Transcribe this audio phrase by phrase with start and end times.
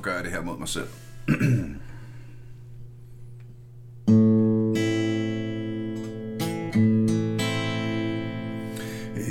[0.00, 0.88] Hvorfor gør jeg det her mod mig selv?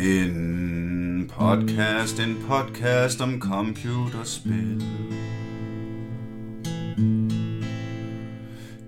[0.01, 4.83] en podcast, en podcast om computerspil.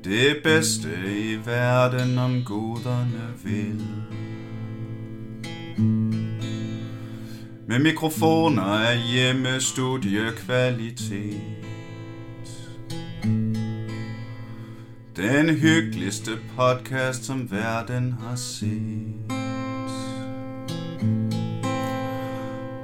[0.04, 3.88] Det bedste i verden om guderne vil.
[7.68, 11.61] Med mikrofoner af hjemmestudiekvalitet.
[15.22, 19.32] Den hyggeligste podcast, som verden har set.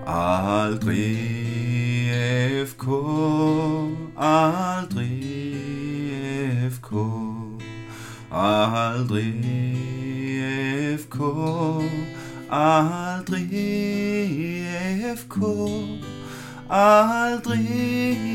[0.08, 1.18] Aldrig
[2.68, 2.88] FK,
[4.18, 5.56] aldrig
[6.72, 6.94] FK,
[8.32, 9.46] aldrig
[11.00, 11.20] FK,
[12.50, 13.50] aldrig
[15.18, 15.42] FK,
[16.70, 18.27] aldrig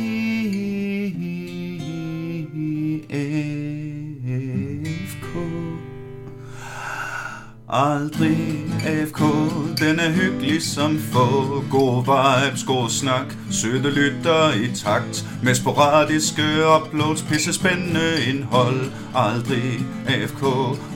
[8.12, 9.20] Aldrig AFK,
[9.78, 16.42] den er hyggelig som få God vibes, god snak, søde lytter i takt Med sporadiske
[16.76, 20.42] uploads, pisse spændende indhold Aldrig AFK,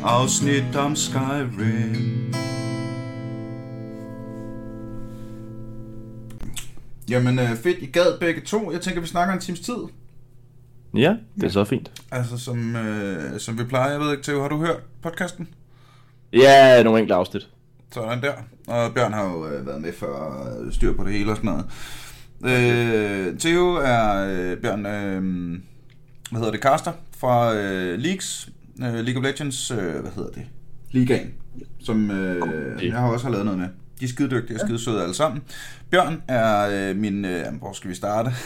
[0.05, 2.35] afsnit om Skyrim
[7.09, 8.73] Jamen øh, fedt, I gad begge to.
[8.73, 9.79] Jeg tænker, vi snakker en times tid.
[10.95, 12.03] Ja, det er så fint.
[12.11, 13.91] Altså som, øh, som vi plejer.
[13.91, 15.49] Jeg ved ikke, Theo, har du hørt podcasten?
[16.33, 17.49] Ja, nogle enkelte afsnit.
[17.93, 18.33] Sådan der.
[18.67, 20.07] Og Bjørn har jo øh, været med for
[20.67, 21.67] at styr på det hele og sådan noget.
[23.29, 25.51] Øh, Theo er øh, Bjørn, øh,
[26.31, 28.49] hvad hedder det, caster fra øh, Leagues,
[28.83, 30.43] øh, League of Legends, øh, hvad hedder det,
[30.91, 31.35] Ligaen,
[31.81, 32.89] som øh, Okay.
[32.91, 33.69] jeg har også har lavet noget med.
[34.01, 35.43] De er skide dygtige og skide søde alle sammen.
[35.91, 38.31] Bjørn er øh, min, øh, hvor skal vi starte?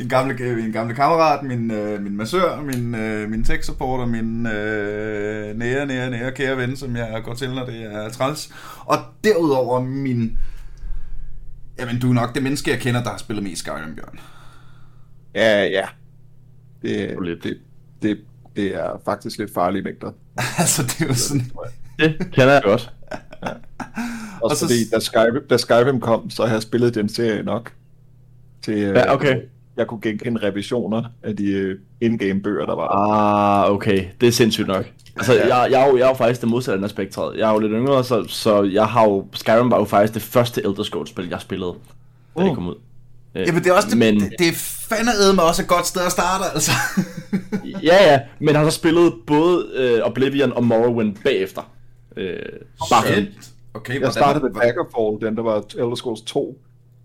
[0.00, 4.46] min, gamle, min gamle kammerat, min, øh, min massør, min, øh, min tech supporter, min
[4.46, 8.50] øh, nære, nære, nære kære ven, som jeg går til, når det er træls.
[8.84, 10.38] Og derudover min,
[11.78, 14.18] jamen du er nok det menneske, jeg kender, der har spillet mest Skyrim, Bjørn.
[15.34, 15.84] Ja, ja.
[16.82, 17.44] Det, Lidt.
[17.44, 17.58] det,
[18.02, 18.18] det,
[18.56, 20.12] det er faktisk lidt farlige mængder.
[20.58, 21.50] altså det er jo sådan,
[21.98, 22.92] Det kender jeg godt.
[23.42, 27.42] Også Og så- fordi, da Skyrim, da Skyrim kom, så har jeg spillet den serie
[27.42, 27.72] nok.
[28.62, 29.40] Til, øh, Ja, okay.
[29.80, 32.88] Jeg kunne genkende revisioner af de øh, in-game bøger, der var.
[32.88, 34.04] Ah, okay.
[34.20, 34.84] Det er sindssygt nok.
[35.16, 35.56] Altså, Ja.
[35.56, 37.38] jeg, jeg, er jo, jeg er jo faktisk det modsatte af spektret.
[37.38, 39.26] Jeg er jo lidt yngre, så, så jeg har jo...
[39.32, 41.74] Skyrim var jo faktisk det første Elder Scrolls-spil, jeg spillede,
[42.36, 42.54] da det Mm.
[42.54, 42.74] kom ud.
[43.34, 44.52] Øh, jamen det er også det, men, det, det er
[44.88, 46.70] fandme med også et godt sted at starte, altså.
[47.82, 51.70] Ja, ja, men har så spillet både øh, Oblivion og Morrowind bagefter.
[52.16, 52.36] Øh,
[52.90, 53.26] bare.
[53.74, 56.58] Okay, Jeg hvordan- startede med Daggerfall, den der var Elder Scrolls 2.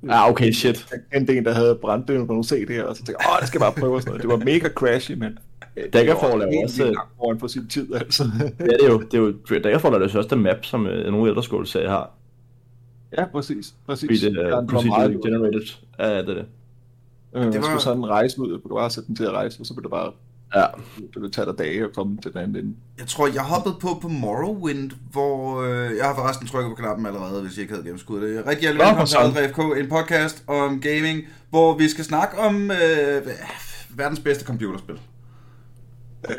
[0.09, 0.87] Ah, okay, shit.
[0.91, 3.39] Jeg kendte en, der havde brændt det på nogle CD'er, og så tænkte jeg, åh,
[3.39, 4.21] det skal jeg bare prøve og sådan noget.
[4.21, 5.37] Det var mega crashy, men...
[5.77, 8.23] øh, det Daggerfall var er helt også- vildt langt foran for sin tid, altså.
[8.59, 11.29] Ja, det er jo, det er jo Daggerfall er det første map, som øh, nogle
[11.29, 12.11] Elder Scrolls-serier har.
[13.17, 13.73] ja, præcis.
[13.85, 14.07] præcis.
[14.23, 15.61] Fordi det er var procedurally generated.
[15.99, 16.45] Ja, det er det.
[17.35, 19.65] Øh, Det var- skulle sådan rejse ud, du bare sætte den til at rejse, og
[19.65, 20.11] så blev det bare,
[20.55, 20.65] Ja.
[20.97, 22.75] det ville tage dig dage at komme til den anden ende.
[22.99, 27.05] Jeg tror, jeg hoppede på på Morrowind, hvor øh, jeg har forresten trykket på knappen
[27.05, 28.47] allerede, hvis jeg ikke havde gennemskuddet det.
[28.47, 32.37] Rigtig hjertelig Nå, velkommen til Aldrig FK, en podcast om gaming, hvor vi skal snakke
[32.37, 33.27] om øh,
[33.89, 34.99] verdens bedste computerspil.
[36.29, 36.35] Øh,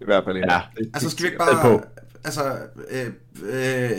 [0.00, 0.44] I hvert fald en.
[0.50, 0.60] Ja.
[0.94, 1.80] Altså skal vi ikke bare...
[2.24, 2.58] Altså,
[2.90, 3.06] øh,
[3.42, 3.90] øh,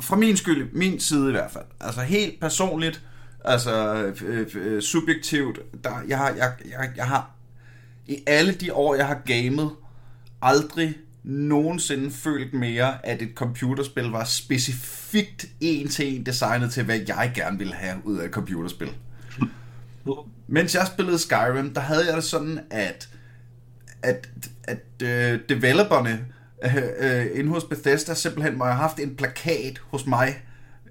[0.00, 1.64] fra min skyld, min side i hvert fald.
[1.80, 3.02] Altså helt personligt,
[3.44, 7.37] altså øh, øh, subjektivt, der, jeg, har, jeg, jeg, jeg har
[8.08, 9.70] i alle de år, jeg har gamet,
[10.42, 17.00] aldrig nogensinde følt mere, at et computerspil var specifikt en til en designet til, hvad
[17.08, 18.90] jeg gerne ville have ud af et computerspil.
[20.46, 23.08] Mens jeg spillede Skyrim, der havde jeg det sådan, at
[24.02, 24.28] at,
[24.64, 26.24] at øh, developerne
[26.64, 30.42] øh, øh, inde hos Bethesda simpelthen må have haft en plakat hos mig,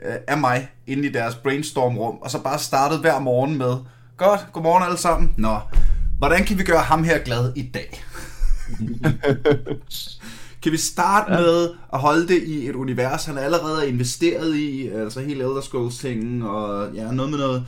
[0.05, 3.75] øh, af mig, inde i deres brainstorm-rum, og så bare startet hver morgen med,
[4.17, 5.33] godt, godmorgen alle sammen.
[5.37, 5.59] Nå,
[6.17, 8.03] hvordan kan vi gøre ham her glad i dag?
[10.63, 11.39] Kan vi starte ja.
[11.39, 15.61] med at holde det i et univers, han allerede er investeret i, altså hele Elder
[15.61, 17.65] Scrolls tingen, og ja, noget med noget,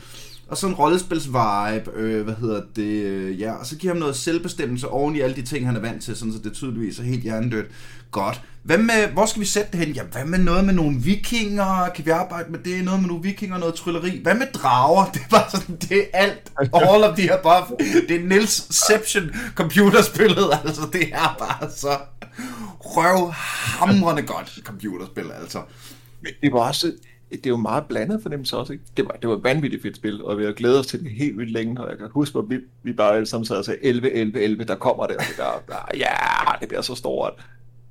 [0.48, 4.16] og sådan en rollespils-vibe, øh, hvad hedder det, øh, ja, og så giver ham noget
[4.16, 7.04] selvbestemmelse oven i alle de ting, han er vant til, sådan så det tydeligvis er
[7.04, 7.68] helt hjernedødt.
[8.12, 8.42] Godt.
[8.64, 9.96] Hvad med, hvor skal vi sætte det hen?
[9.96, 11.90] Ja, hvad med noget med nogle vikinger?
[11.96, 12.84] Kan vi arbejde med det?
[12.84, 14.20] Noget med nogle vikinger, noget trylleri?
[14.24, 15.06] Hvad med drager?
[15.14, 16.52] Det er bare sådan, det er alt.
[16.74, 17.78] All of the above.
[18.08, 21.98] Det er Nils-ception computerspillet, altså det er bare så
[22.80, 25.62] røvhamrende godt computerspil, altså.
[26.42, 26.94] Det var også,
[27.32, 28.86] det er jo meget blandet fornemmelse også, ikke?
[28.98, 31.12] Det var, det var et vanvittigt fedt spil, og vi har glædet os til det
[31.12, 33.66] helt vildt længe, og jeg kan huske, hvor vi, vi bare alle sammen sad og
[33.66, 36.96] sagde, 11, 11, 11, der kommer det, og det der, der, ja, det bliver så
[36.96, 37.34] stort.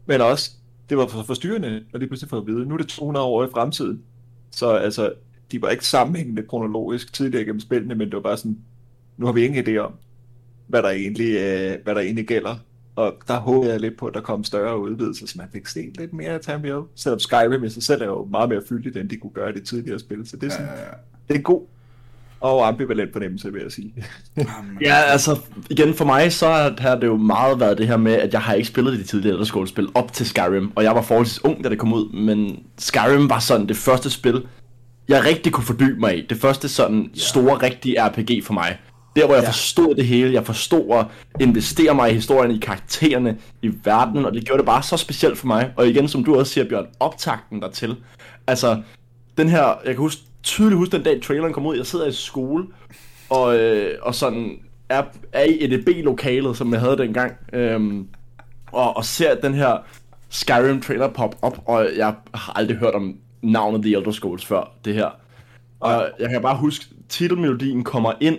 [0.09, 0.51] Men også,
[0.89, 3.45] det var for forstyrrende, og lige pludselig for at vide, nu er det 200 år
[3.45, 4.03] i fremtiden.
[4.51, 5.13] Så altså,
[5.53, 8.59] de var ikke sammenhængende kronologisk tidligere gennem spillene, men det var bare sådan,
[9.17, 9.93] nu har vi ingen idé om,
[10.67, 12.57] hvad der egentlig, øh, hvad der egentlig gælder.
[12.97, 15.97] Og der håber jeg lidt på, at der kom større udvidelser, så man fik set
[15.97, 16.83] lidt mere af Tamriel.
[16.95, 19.53] Selvom Skyrim i sig selv er jo meget mere fyldigt, end de kunne gøre i
[19.53, 20.29] det tidligere spil.
[20.29, 20.91] Så det er, sådan, ja, ja.
[21.29, 21.67] det er en god
[22.41, 23.93] og ambivalent fornemmelse, vil jeg sige.
[24.81, 25.39] Ja, altså,
[25.71, 28.55] igen for mig, så har det jo meget været det her med, at jeg har
[28.55, 31.69] ikke spillet de tidligere Elder Scrolls-spil op til Skyrim, og jeg var forholdsvis ung, da
[31.69, 34.43] det kom ud, men Skyrim var sådan det første spil,
[35.09, 36.27] jeg rigtig kunne fordybe mig i.
[36.31, 38.79] Det første sådan store, rigtige RPG for mig.
[39.17, 39.49] Der, hvor jeg Ja.
[39.49, 41.07] forstod det hele, jeg forstod at
[41.41, 45.39] investere mig i historien, i karaktererne, i verden, og det gjorde det bare så specielt
[45.39, 45.71] for mig.
[45.77, 47.97] Og igen, som du også siger, Bjørn, optakten dertil.
[48.47, 48.83] Altså,
[49.39, 52.13] den her, jeg kan huske, tydeligt huske den dag, traileren kom ud, jeg sidder i
[52.13, 52.67] skole,
[53.31, 54.59] og, øh, og sådan
[54.89, 55.03] er,
[55.33, 58.07] er i EDB-lokalet, som jeg havde dengang, øhm,
[58.73, 59.77] og, og ser den her
[60.29, 64.73] Skyrim trailer pop op, og jeg har aldrig hørt om navnet The Elder Scrolls før
[64.85, 65.09] det her.
[65.81, 68.37] Og jeg kan bare huske, titelmelodien kommer ind,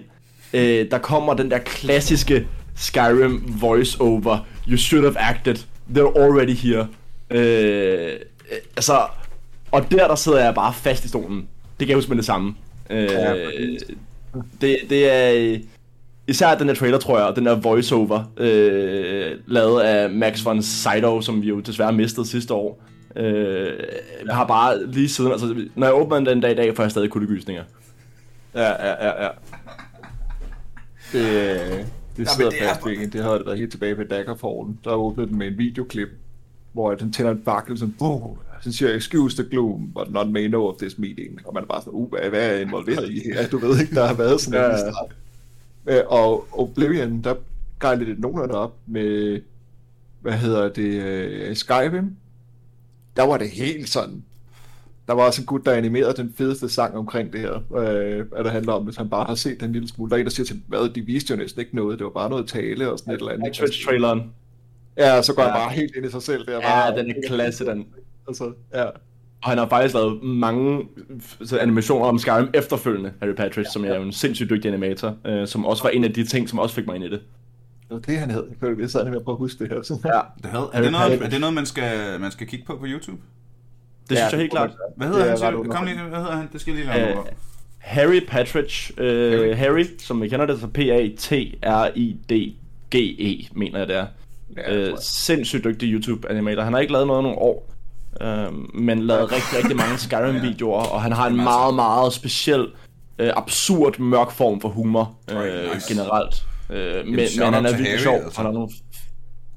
[0.53, 4.37] øh, der kommer den der klassiske Skyrim voice-over,
[4.67, 5.55] You should have acted,
[5.95, 6.87] they're already here.
[7.29, 8.19] Øh,
[8.75, 9.07] altså,
[9.71, 11.47] og der, der sidder jeg bare fast i stolen.
[11.79, 12.55] Det kan jeg huske med det samme.
[12.89, 13.33] Øh, Ja,
[14.61, 15.57] det, det er
[16.27, 20.61] især den der trailer, tror jeg, og den der voiceover, øh, lavet af Max von
[20.63, 22.81] Sydow, som vi jo desværre mistede sidste år.
[23.15, 23.73] Øh,
[24.25, 26.83] jeg har bare lige siden, altså, når jeg åbner den den dag i dag, får
[26.83, 27.63] jeg stadig kuldegysninger.
[28.55, 29.29] Ja, ja, ja, ja.
[31.11, 31.85] Det, øh,
[32.17, 33.09] det sidder det er- fast en.
[33.11, 34.79] Det havde det været helt tilbage ved Daggerfallen.
[34.83, 36.09] Der åbnede den med en videoklip,
[36.73, 38.21] hvor den tænder en fakkel, sådan, oh,
[38.61, 41.39] siger jeg, excuse the gloom, but none may know of this meeting.
[41.45, 43.47] Og man er bare sådan, uh, hvad, er involveret i her?
[43.47, 45.15] Du ved ikke, der har været sådan Ja, en start.
[45.87, 47.35] Øh, Og Oblivion, der
[47.79, 49.41] gejlede det nogenlunde op med,
[50.21, 52.15] hvad hedder det, uh, Skyrim.
[53.15, 54.23] Der var det helt sådan,
[55.07, 58.43] der var også en gut, der animerede den fedeste sang omkring det her, øh, hvad
[58.43, 60.09] det handler om, hvis han bare har set den lille smule.
[60.09, 62.11] Der er en, der siger til, hvad, de viste jo næsten ikke noget, det var
[62.11, 63.53] bare noget tale og sådan et eller andet.
[63.53, 64.21] Twitch-traileren.
[64.97, 65.47] Ja, så går ja.
[65.47, 65.53] Ja.
[65.53, 66.45] han bare helt ind i sig selv.
[66.45, 67.85] Der, Ja, bare, den er klasse, den.
[68.29, 68.83] Altså, ja.
[69.43, 70.87] Og han har faktisk lavet mange
[71.45, 75.47] så animationer om Skyrim efterfølgende, Harry Patrick, som er jo en sindssygt dygtig animator, øh,
[75.47, 77.19] som også var en af de ting, som også fik mig ind i det.
[77.19, 78.43] Det var det, han hed.
[78.61, 79.81] Jeg jeg sad med at prøve at huske det her.
[79.81, 79.97] Så.
[80.05, 82.65] Ja, Det havde, er, Harry det noget, er det noget, man skal, man skal kigge
[82.65, 83.21] på på YouTube?
[84.09, 84.71] det synes jeg helt klart.
[84.97, 85.53] Hvad hedder han?
[85.53, 85.63] du?
[85.63, 86.49] Kom lige, hvad hedder han?
[86.53, 87.17] Det skal jeg lige lade Øh,
[87.79, 90.67] Harry Patridge, øh, Harry, som vi kender det, så
[92.09, 94.05] P-A-T-R-I-D-G-E, mener jeg det er.
[94.57, 94.97] Ja, jeg øh, jeg.
[95.01, 96.61] sindssygt dygtig YouTube-animator.
[96.61, 97.73] Han har ikke lavet noget i nogle år,
[98.21, 102.67] øh, men lavet rigtig, rigtig mange Skyrim-videoer, og han har en meget, meget speciel,
[103.19, 105.93] øh, absurd, mørk form for humor øh, nice.
[105.93, 106.45] generelt.
[106.69, 108.15] Øh, men, men han er virkelig Harry, sjov.
[108.15, 108.37] altså.
[108.37, 108.69] Han har nogle,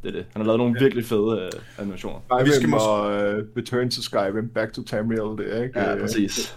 [0.03, 0.25] det er det.
[0.33, 2.19] Han har lavet nogle virkelig fede øh, animationer.
[2.29, 5.81] Skyrim Vi skal mås- og uh, Return to Skyrim, Back to Tamriel, det er ikke?
[5.81, 6.57] Ja, Øh, præcis.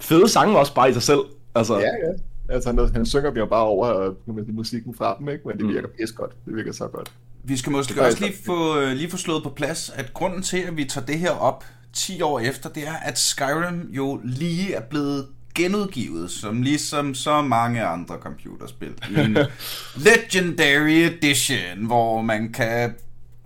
[0.00, 1.20] Fede sange også bare i sig selv.
[1.54, 2.12] Altså, Ja, ja.
[2.54, 5.48] Altså, han, han synger jo bare over øh, med musikken fra dem, ikke?
[5.48, 5.72] Men det Mm.
[5.72, 6.32] virker pis godt.
[6.46, 7.10] Det virker så godt.
[7.44, 10.58] Vi skal måske også lige få, øh, lige få slået på plads, at grunden til,
[10.58, 14.74] at vi tager det her op 10 år efter, det er, at Skyrim jo lige
[14.74, 18.92] er blevet genudgivet, som ligesom så mange andre computerspil.
[19.16, 19.38] En
[20.08, 22.94] Legendary Edition, hvor man kan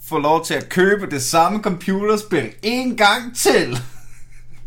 [0.04, 3.78] få lov til at købe det samme computerspil en gang til.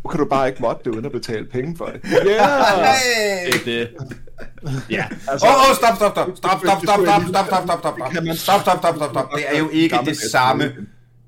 [0.04, 2.02] Nu kan du bare ikke modde det, uden at betale penge for det.
[2.28, 2.96] Yeah!
[2.96, 3.52] Hey!
[3.52, 4.18] det er det.
[4.89, 7.96] Ja, Altså, Åh, oh, stop, stop, stop, stop, stop, stop, stop, stop, stop, stop, stop,
[7.96, 9.32] Det kan man- stop, stop, stop, stop, stop.
[9.36, 10.63] Det er jo ikke det samme.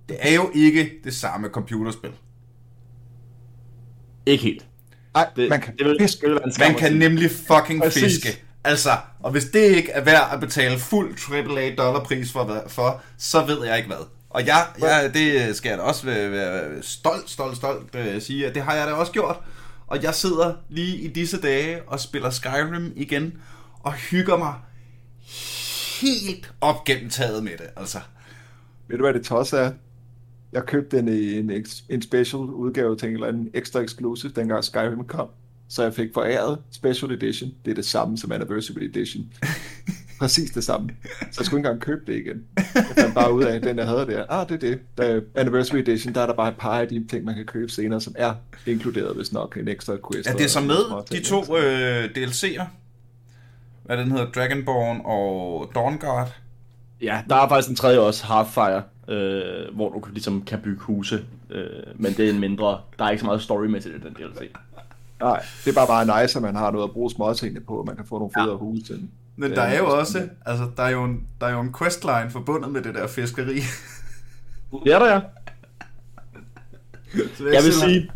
[0.09, 2.11] Det er jo ikke det samme computerspil.
[4.25, 4.65] ikke helt.
[5.15, 6.21] Ej, Det, man kan det vil, fiske.
[6.27, 8.03] det vil Man at kan nemlig fucking Præcis.
[8.03, 8.43] fiske.
[8.63, 8.89] Altså,
[9.23, 13.65] og hvis det ikke er værd at betale fuld AAA dollarpris for, for, så ved
[13.65, 14.05] jeg ikke hvad.
[14.29, 18.47] Og jeg, jeg, det skal jeg da også være, være stolt, stolt, stolt øh, sige,
[18.47, 19.39] at det har jeg da også gjort.
[19.89, 23.41] Og jeg sidder lige i disse dage og spiller Skyrim igen,
[23.79, 24.53] og hygger mig
[26.01, 27.99] helt op gennem taget med det, altså.
[28.87, 29.71] Ved du, hvad det tos er?
[30.51, 34.31] Jeg købte den i en, ex- en special udgave til en eller anden ekstra exclusive,
[34.35, 35.27] dengang Skyrim kom.
[35.67, 37.51] Så jeg fik foræret Special Edition.
[37.65, 39.33] Det er det samme som Anniversary Edition.
[40.19, 40.89] Præcis det samme.
[41.03, 42.43] Så jeg skulle ikke engang købe det igen.
[42.75, 44.79] Jeg fandt bare ud af, at den jeg havde der, ah, det er det.
[44.97, 47.71] Der Anniversary Edition, der er der bare et par af de ting, man kan købe
[47.71, 48.33] senere, som er
[48.65, 50.29] inkluderet, hvis nok en ekstra quest.
[50.29, 52.63] Er det så med, de to øh, DLC'er?
[53.83, 56.33] Hvad den hedder, Dragonborn og Dawnguard?
[57.01, 61.25] Ja, der er faktisk en tredje også, Hearthfire, øh, hvor du ligesom kan bygge huse,
[61.49, 61.63] øh,
[61.95, 64.49] men det er en mindre, der er ikke så meget storymæssigt i den DLC.
[65.21, 67.85] Nej, det er bare bare nice, at man har noget at bruge småtingene på, og
[67.85, 68.57] man kan få nogle federe ja.
[68.57, 69.09] huse til.
[69.39, 72.29] Men der er jo også, altså, der er jo en, der er jo en questline
[72.29, 73.55] forbundet med det der fiskeri.
[74.85, 75.19] Det er der, ja.
[77.37, 78.11] Så Jeg vil sige,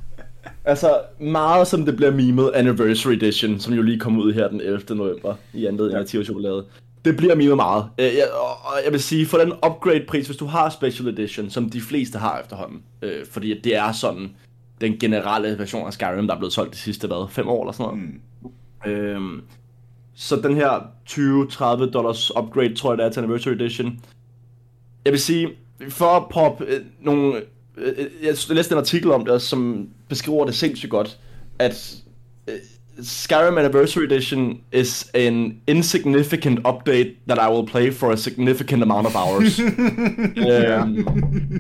[0.66, 4.62] altså meget som det bliver memet Anniversary Edition, som jo lige kom ud her den
[4.62, 4.96] 11.
[4.96, 6.66] november i anledning af Tio Chokolade.
[7.06, 7.86] Det bliver memet meget.
[7.98, 8.28] Øh, jeg,
[8.64, 12.20] og jeg vil sige, for den upgrade-pris, hvis du har Special Edition, som de fleste
[12.20, 14.30] har efterhånden, øh, fordi det er sådan
[14.82, 17.74] den generelle version af Skyrim, der er blevet solgt de sidste, hvad, fem år eller
[17.74, 18.20] sådan noget.
[18.86, 18.92] Mm.
[18.92, 19.42] Øhm,
[20.16, 24.00] så den her 20-30 dollars upgrade, tror jeg det er til Anniversary Edition,
[25.06, 25.50] jeg vil sige,
[25.90, 27.36] for at proppe øh, nogle...
[27.78, 31.20] Øh, øh, jeg læste en artikel om det, som beskriver det sindssygt godt,
[31.60, 31.96] at
[32.48, 32.56] øh,
[33.02, 39.08] Skyrim Anniversary Edition is an insignificant update that I will play for a significant amount
[39.08, 39.60] of hours.
[40.50, 41.08] øhm,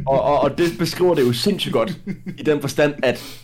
[0.07, 1.97] og, og, og det beskriver det jo sindssygt godt,
[2.37, 3.41] i den forstand, at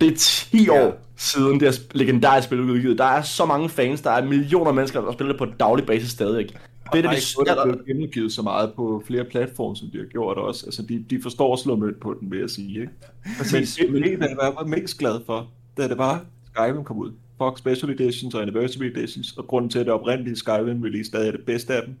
[0.00, 1.05] det er 10 år.
[1.16, 2.98] Siden det her legendariske spil udgivet.
[2.98, 5.86] Der er så mange fans, der er millioner af mennesker, der spiller det på daglig
[5.86, 6.48] basis stadig.
[6.92, 9.98] Det er det, vi der er blevet genudgivet så meget på flere platforme, som de
[9.98, 10.66] har gjort også.
[10.66, 12.80] Altså, de, de forstår at slå mønt på den, vil jeg sige.
[12.80, 12.92] Ikke?
[13.38, 13.78] Præcis.
[13.90, 17.12] Men det, det, jeg var mest glad for, da det var Skyrim kom ud.
[17.42, 21.28] Fuck Special Editions og Anniversary Editions, og grunden til, at det oprindelige Skyrim release stadig
[21.28, 21.94] er det bedste af dem,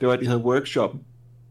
[0.00, 1.00] det var, at de havde workshoppen.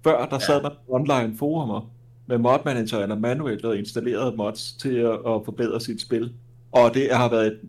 [0.04, 1.92] Før, der sad der online forumer
[2.28, 6.32] med mod manageren og manuelt og installerede mods til at, at forbedre sit spil.
[6.72, 7.60] Og det har været et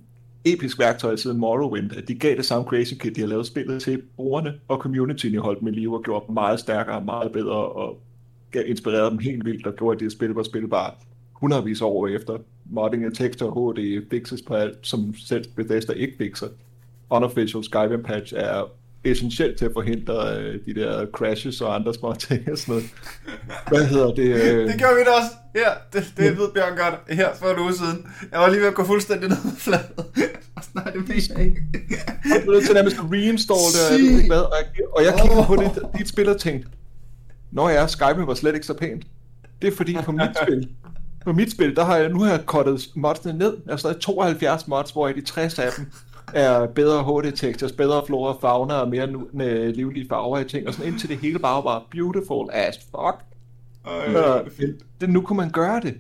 [0.45, 3.83] episk værktøj siden Morrowind, at de gav det samme Crazy Kit, de har lavet spillet
[3.83, 7.33] til brugerne, og communityen i holdt med liv og gjort dem meget stærkere og meget
[7.33, 8.01] bedre, og
[8.51, 10.95] gav- inspirerede dem helt vildt, og gjorde, at det spil var spilbart
[11.33, 12.39] hundredvis år efter.
[12.71, 16.47] Modding af tekster og HD fixes på alt, som selv Bethesda ikke fixer.
[17.11, 18.71] Unofficial Skyrim patch er
[19.05, 22.91] essentielt til at forhindre øh, de der crashes og andre små ting og sådan noget.
[23.69, 24.25] Hvad hedder det?
[24.43, 25.31] Øh, Det gjorde vi da også.
[25.55, 26.95] Her, det, det ved Bjørn godt.
[27.17, 28.07] Her for en uge siden.
[28.33, 29.91] Jeg var lige ved at gå fuldstændig ned med fladet.
[30.57, 31.63] Og sådan, nej, det mener jeg ikke.
[32.35, 34.41] Jeg blev nødt til nærmest at reinstall det, og jeg ved ikke hvad.
[34.41, 36.69] Og jeg, og jeg kiggede på det, dit spil og tænkte,
[37.53, 39.05] Nå ja, Skype var slet ikke så pænt.
[39.63, 40.69] Det er fordi på mit spil,
[41.25, 43.57] på mit spil, der har jeg nu har jeg kottet modsene ned.
[43.67, 45.87] Jeg har stadig 72 mods, hvor de 60 af dem
[46.35, 50.69] er bedre HD textures, bedre flora, fauna og mere nu, med livlige farver i ting,
[50.69, 53.25] og sådan indtil det hele bare var beautiful as fuck.
[53.87, 54.51] Ej, Øh,
[55.01, 55.95] det er nu kunne man gøre det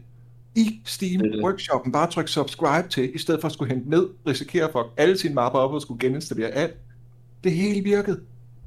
[0.54, 1.42] i Steam Det det.
[1.44, 1.92] Workshoppen.
[1.92, 5.18] Bare tryk subscribe til, i stedet for at skulle hente ned, risikere at fuck alle
[5.18, 6.74] sine mapper op og skulle geninstallere alt.
[7.44, 8.20] Det hele virkede.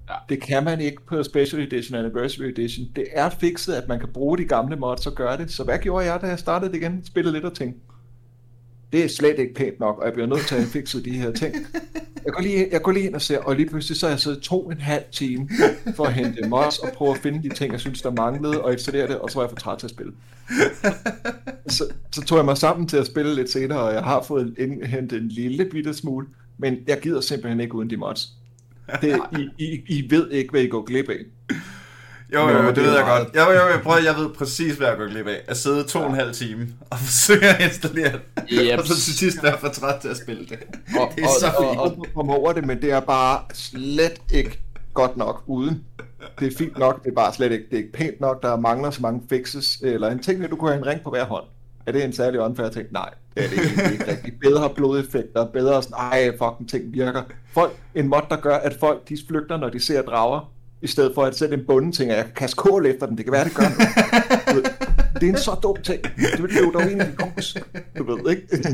[0.10, 0.14] Ja.
[0.30, 2.88] Det kan man ikke på Special Edition Anniversary Edition.
[2.96, 5.52] Det er fikset, at man kan bruge de gamle mods og gøre det.
[5.52, 7.06] Så hvad gjorde jeg, da jeg startede det igen?
[7.06, 7.80] Spillede lidt og tænkte,
[8.94, 11.12] det er slet ikke pænt nok, og jeg bliver nødt til at have fikset de
[11.12, 11.56] her ting.
[12.26, 14.20] Jeg går lige, jeg går lige ind og ser, og lige pludselig så har jeg
[14.20, 15.50] siddet to og en halv time
[15.96, 18.72] for at hente mods og prøve at finde de ting, jeg synes, der manglede, og
[18.72, 20.14] installere det, og så var jeg for træt til at spille.
[21.68, 24.56] Så, så tog jeg mig sammen til at spille lidt senere, og jeg har fået
[24.58, 28.30] indhentet en lille bitte smule, men jeg gider simpelthen ikke uden de mods.
[29.02, 31.56] Det, I, I, I ved ikke, hvad I går glip af.
[32.34, 33.36] Jo, jo, jo, det det er ved jeg meget- godt.
[33.36, 35.42] Jo, jo, jeg, prøver, jeg ved præcis, hvad jeg går glip af.
[35.48, 38.22] At sidde to og en halv time og forsøge at installere det.
[38.52, 38.80] Yep.
[38.80, 40.60] Og så til sidst være for træt til at spille det.
[41.00, 42.00] Og, Det er så og, og, fint.
[42.00, 44.60] og, komme over det, men det er bare slet ikke
[44.94, 45.84] godt nok uden.
[46.40, 48.56] Det er fint nok, det er bare slet ikke, det er ikke pænt nok, der
[48.56, 51.26] mangler så mange fixes, eller en ting, at du kunne have en ring på hver
[51.26, 51.44] hånd.
[51.86, 52.88] Er det en særlig unfair ting?
[52.92, 54.40] Nej, det er det egentlig ikke rigtigt.
[54.40, 57.22] Bedre blodeffekter, bedre sådan, ej, fucking ting virker.
[57.54, 60.52] Folk, en mod, der gør, at folk de flygter, når de ser drager,
[60.84, 63.18] i stedet for at sætte en bunden ting, at jeg kan kaste kål efter den,
[63.18, 63.64] det kan være, det gør
[64.54, 64.72] noget.
[65.14, 66.02] Det er en så dum ting.
[66.04, 67.58] Det vil jo dog egentlig kos.
[67.98, 68.48] Du ved ikke?
[68.58, 68.66] Det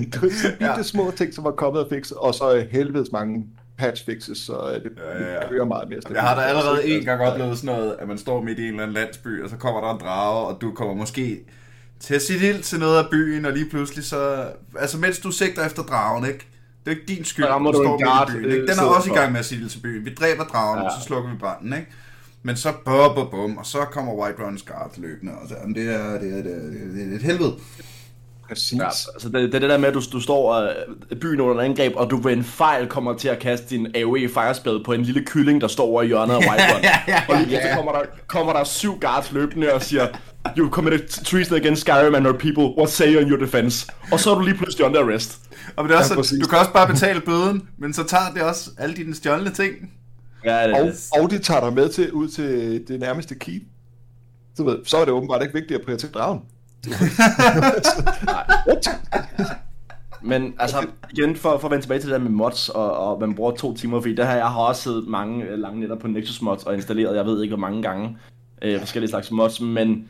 [0.60, 0.84] er Ja.
[0.84, 3.46] små ting, som var kommet og fikset, og så helvedes mange
[3.78, 5.50] patch fixes, så øh, det Ja, ja, ja.
[5.50, 6.16] kører meget mere stabilt.
[6.18, 8.68] Jeg har da allerede en gang oplevet sådan noget, at man står midt i en
[8.70, 11.40] eller anden landsby, og så kommer der en drage, og du kommer måske
[12.00, 14.46] til at sige ild til noget af byen, og lige pludselig så...
[14.80, 16.48] Altså, mens du sigter efter dragen, ikke?
[16.86, 18.68] Det er ikke din skyld, rammer du en står midt guard, i byen, øh, ikke?
[18.68, 20.06] Den er også i gang med at sige til byen.
[20.06, 20.84] Vi dræber dragen, ja.
[20.84, 20.90] Ja.
[20.90, 21.88] og så slukker vi branden, ikke?
[22.44, 25.76] Men så bum, bum, bum, og så kommer White Run's Guard løbende, og så, jamen,
[25.76, 27.56] det, er, det, er, det, er, det er et helvede.
[28.50, 28.80] Præcis.
[28.80, 30.70] Ja, altså det, det er det der med, at du, du står og
[31.22, 34.30] byen under en angreb, og du ved en fejl kommer til at kaste din AOE
[34.34, 36.86] fireblade på en lille kylling, der står over i hjørnet af White Run.
[37.30, 40.08] og lige pludselig kommer der, kommer der syv guards løbende og siger,
[40.58, 42.64] You committed treason against Skyrim and her people.
[42.78, 43.88] What say you in your defense?
[44.12, 45.40] Og så er du lige pludselig under arrest.
[45.76, 46.40] Og men det er også, Ja, præcis.
[46.44, 49.76] du kan også bare betale bøden, men så tager det også alle dine stjålne ting.
[50.46, 53.62] Ja, det, Og, og de tager dig med til, ud til det nærmeste keep.
[54.56, 56.40] Så, ved, så er det åbenbart ikke vigtigt at prioritere dragen.
[60.22, 63.20] Men altså, igen for, for at vende tilbage til det der med mods, og, og
[63.20, 66.08] man bruger to timer, fordi det her, jeg har også siddet mange lange nætter på
[66.08, 68.18] Nexus mods og installeret, jeg ved ikke hvor mange gange,
[68.62, 70.08] øh, forskellige slags mods, men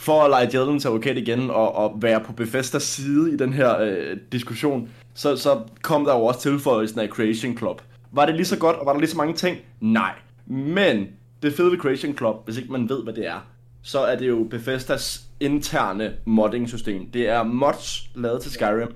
[0.00, 3.52] for at lege djævlen til advokat igen og, og være på Bethesdas side i den
[3.52, 7.82] her øh, diskussion, så, så kom der jo også tilføjelsen af Creation Club.
[8.12, 9.58] Var det lige så godt, og var der lige så mange ting?
[9.80, 10.12] Nej.
[10.46, 11.06] Men
[11.42, 13.46] det fede ved Creation Club, hvis ikke man ved, hvad det er,
[13.82, 17.10] så er det jo Bethesdas interne modding-system.
[17.10, 18.92] Det er mods lavet til Skyrim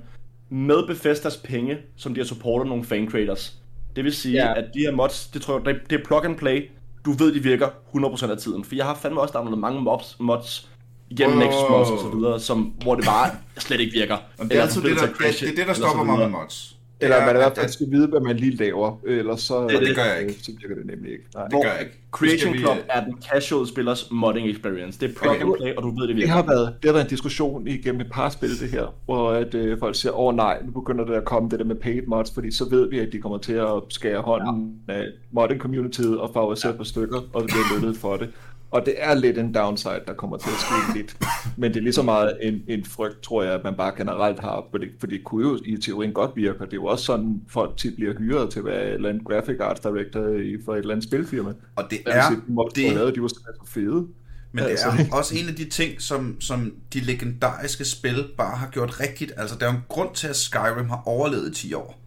[0.48, 3.58] med Bethesdas penge, som de har supportet nogle fan creators.
[3.96, 4.54] Det vil sige, ja.
[4.58, 6.70] at de her mods, det tror jeg, det, det er plug and play.
[7.04, 8.64] Du ved, de virker 100% af tiden.
[8.64, 10.73] For jeg har fandme også downloadet mange mobs, mods
[11.18, 11.46] igennem Wow.
[11.46, 11.50] oh.
[11.52, 14.16] Nexus mods og så videre, som, hvor det bare slet ikke virker.
[14.38, 16.28] Og det er altid det, der, det, det, er det, der eller stopper mig med
[16.28, 16.76] mods.
[17.00, 19.66] Eller er, man i hvert at- fald skal vide, hvad man lige laver, ellers så,
[19.66, 20.34] Det- det gør jeg ikke.
[20.42, 21.24] så virker det nemlig ikke.
[21.34, 21.44] Nej.
[21.48, 21.92] Det gør jeg ikke.
[22.12, 25.00] Creation Det vi- Club er den casual spillers modding experience.
[25.00, 25.42] Det er plug Okay.
[25.44, 26.32] and play, og du ved, det Det virker.
[26.32, 29.54] har, været, det har været en diskussion igennem et par spil, det her, hvor at,
[29.54, 32.02] øh, folk siger, åh oh, nej, nu begynder det at komme det der med paid
[32.06, 34.92] mods, fordi så ved vi, at de kommer til at skære hånden ja.
[34.94, 36.78] af modding communityet og favorisere ja.
[36.78, 38.28] på stykker, og det bliver lønnet for det.
[38.74, 41.16] Og det er lidt en downside, der kommer til at ske lidt.
[41.56, 44.40] Men det er lige så meget en, en frygt, tror jeg, at man bare generelt
[44.40, 46.84] har, for det, for det kunne jo i teorien godt virke, og det er jo
[46.84, 50.28] også sådan, folk tit bliver hyret til at være et eller andet graphic arts director
[50.28, 51.52] i, for et eller andet spilfirma.
[51.76, 54.06] Og det er, de mods, det, lavet, de var så fede.
[54.52, 54.86] Men det Altså.
[54.88, 59.32] er også en af de ting, som, som de legendariske spil bare har gjort rigtigt.
[59.36, 62.00] Altså, der er en grund til, at Skyrim har overlevet i 10 år.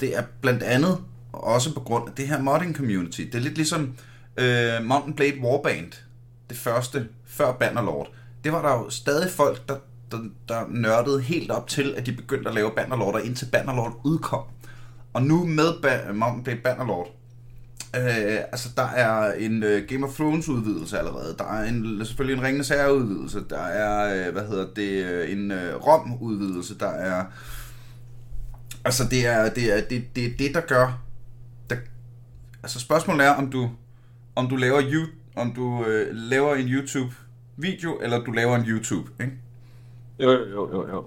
[0.00, 0.98] Det er blandt andet
[1.32, 3.20] også på grund af det her modding community.
[3.20, 3.94] Det er lidt ligesom
[4.36, 5.92] øh, Mountain Blade Warband,
[6.48, 8.08] det første, før Bannerlord.
[8.44, 9.76] Det var der jo stadig folk, der,
[10.10, 14.00] der, der nørdede helt op til, at de begyndte at lave Bannerlord, og indtil Bannerlord
[14.04, 14.42] udkom.
[15.12, 17.08] Og nu med ba- Mountain Blade Bannerlord,
[17.96, 21.34] Øh, altså, der er en øh, Game of Thrones udvidelse allerede.
[21.38, 23.44] Der er en, selvfølgelig en Ringende Sager udvidelse.
[23.50, 26.78] Der er, øh, hvad hedder det, øh, en øh, Rom udvidelse.
[26.78, 27.24] Der er,
[28.84, 31.02] altså, det er det, er, det, det, er det der gør,
[31.70, 31.76] der,
[32.62, 33.70] altså, spørgsmålet er, om du,
[34.36, 35.02] om du laver, you,
[35.36, 37.14] om du øh, laver en YouTube
[37.56, 39.32] video, eller du laver en YouTube, ikke?
[40.20, 41.06] Jo, jo, jo, jo.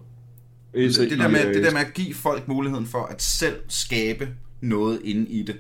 [0.91, 4.29] Så det, der med, det der med at give folk muligheden for at selv skabe
[4.61, 5.55] noget inde i det.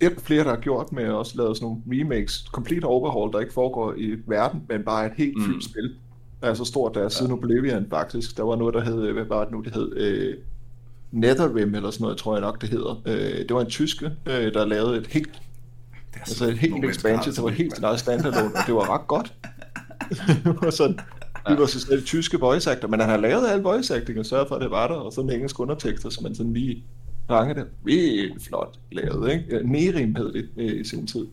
[0.00, 3.32] Det er flere, der har gjort med at også lave sådan nogle remakes, complete overhaul,
[3.32, 5.60] der ikke foregår i verden, men bare et helt fyldt mm.
[5.60, 5.94] spil.
[6.42, 8.36] Der er så stort, der er siden Oblivion faktisk.
[8.36, 9.96] Der var noget, der hed, øh, hvad var det nu, det hed?
[9.96, 10.36] Øh,
[11.12, 13.02] Netherrim eller sådan noget, tror jeg nok, det hedder.
[13.06, 15.42] Øh, det var en tyske, øh, der lavede et helt,
[16.14, 18.94] det er altså et helt expansion, der var helt sin egen standalone, og det var
[18.94, 19.34] ret godt.
[20.44, 20.98] det var sådan,
[21.48, 24.26] de var så selv tyske voice actor, men han har lavet alle voice acting og
[24.26, 26.84] sørget for, at det var der, og så med engelsk undertekster, så man sådan lige
[27.28, 27.68] fangede det.
[27.84, 29.60] Vildt flot lavet, ikke?
[29.64, 31.26] Nerim hed det øh, i sin tid.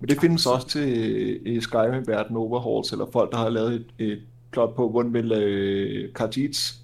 [0.00, 3.86] Men det findes også til øh, i Skyrim-verden overhauls, eller folk, der har lavet et,
[3.98, 4.20] et
[4.52, 6.77] plot på, hvordan vil øh, Khajiits,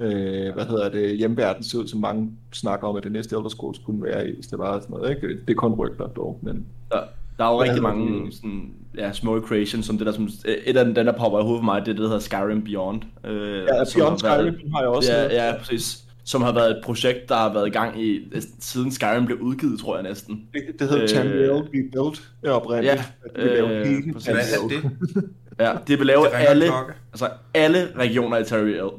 [0.00, 3.48] øh, hvad hedder det, hjemverden se ud, som mange snakker om, at det næste Elder
[3.48, 5.28] Scrolls kunne være i, hvis det var sådan noget, ikke?
[5.28, 6.66] Det er kun rygter dog, men...
[6.92, 7.00] Der,
[7.38, 8.34] der er jo rigtig mange det?
[8.34, 10.28] sådan, ja, små creations, som det der, som,
[10.66, 12.62] et af den, der popper i hovedet for mig, det er det, der hedder Skyrim
[12.64, 13.02] Beyond.
[13.26, 15.12] Øh, Ja, som Beyond har været- Skyrim har jeg også.
[15.12, 16.04] Ja, ja, præcis.
[16.24, 18.20] Som har været et projekt, der har været i gang i,
[18.60, 20.42] siden Skyrim blev udgivet, tror jeg næsten.
[20.52, 23.02] Det, det hedder Øh, Tamriel Rebuilt ja, oprindeligt.
[23.36, 24.26] ja, øh, præcis.
[24.32, 25.30] Hvad er det?
[25.60, 26.92] Ja, de vil lave Det alle, klokke.
[27.12, 28.44] altså alle regioner i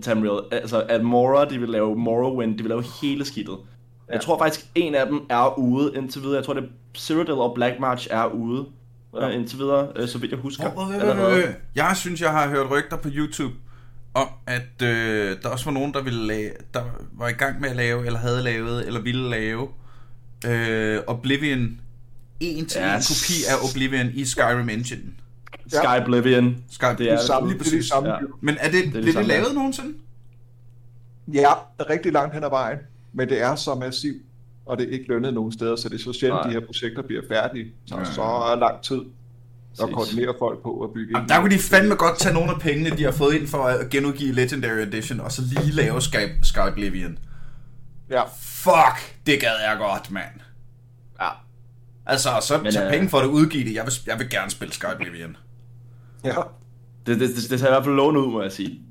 [0.02, 0.40] Tamriel.
[0.52, 3.58] Altså Admora, de vil lave Morrowind, de vil lave hele skidtet.
[4.10, 6.36] Jeg tror faktisk, en af dem er ude indtil videre.
[6.36, 8.66] Jeg tror, det er Cyrodiil og Black March er ude
[9.16, 9.26] Ja.
[9.28, 9.32] ja.
[9.34, 10.64] indtil videre, øh, så vidt jeg husker.
[10.92, 11.16] Allerede.
[11.16, 11.44] hvor- hvor-
[11.76, 13.54] Jeg synes, jeg har hørt rygter på YouTube
[14.14, 16.82] om, at øh, der også var nogen, der, ville lave, der
[17.14, 19.68] var i gang med at lave, eller havde lavet, eller ville lave
[20.48, 21.80] øh, Oblivion,
[22.40, 25.02] en til en kopi af Oblivion i Skyrim Engine.
[25.78, 26.58] Sky Oblivion.
[26.72, 27.88] Sky, Det er samme, lige det er det præcis.
[27.88, 28.10] samme.
[28.10, 28.16] Ja.
[28.16, 28.20] Ja.
[28.42, 29.54] Men er det, det det, blev det samme, lavet ja.
[29.54, 29.94] nogensinde?
[31.34, 31.52] ja,
[31.90, 32.78] rigtig langt hen ad vejen,
[33.14, 34.22] men det er så massivt,
[34.66, 36.48] og det er ikke lønnet nogen steder, så det er så sjældent, Nej.
[36.54, 37.72] de her projekter bliver færdige.
[37.86, 38.00] Så Ja.
[38.02, 38.06] ja.
[38.06, 39.94] så lang tid at Præcis.
[39.96, 42.90] koordinere folk på at bygge Jamen, der kunne de fandme godt tage nogle af pengene,
[42.90, 46.58] de har fået ind for at genudgive Legendary Edition, og så lige lave Sky, Sky
[46.60, 47.18] Oblivion.
[48.10, 50.40] Ja, Fuck, det gad jeg godt, mand.
[51.22, 51.30] Ja.
[52.06, 53.74] Altså, så Men, tage øh, penge for at udgive det.
[53.76, 55.38] Jeg vil, jeg vil gerne spille Sky Oblivion.
[56.24, 56.34] Ja.
[57.06, 58.82] Det, det, det, det ser i hvert fald lovende ud, må jeg sige.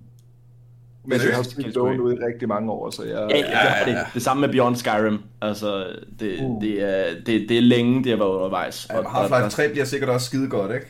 [1.05, 2.05] Men det har Seriøst, også set jeg sgu loven ikke.
[2.05, 3.13] ud i rigtig mange år, så jeg...
[3.31, 3.99] Ja, ja, ja, ja, ja.
[3.99, 5.19] Det, det samme med Beyond Skyrim.
[5.43, 5.87] Altså,
[6.21, 6.63] det, Uh.
[6.63, 8.87] det, er, det, det er længe, det har været undervejs.
[8.91, 10.87] Ja, Half-Life 3 bliver sikkert også skide godt, ikke?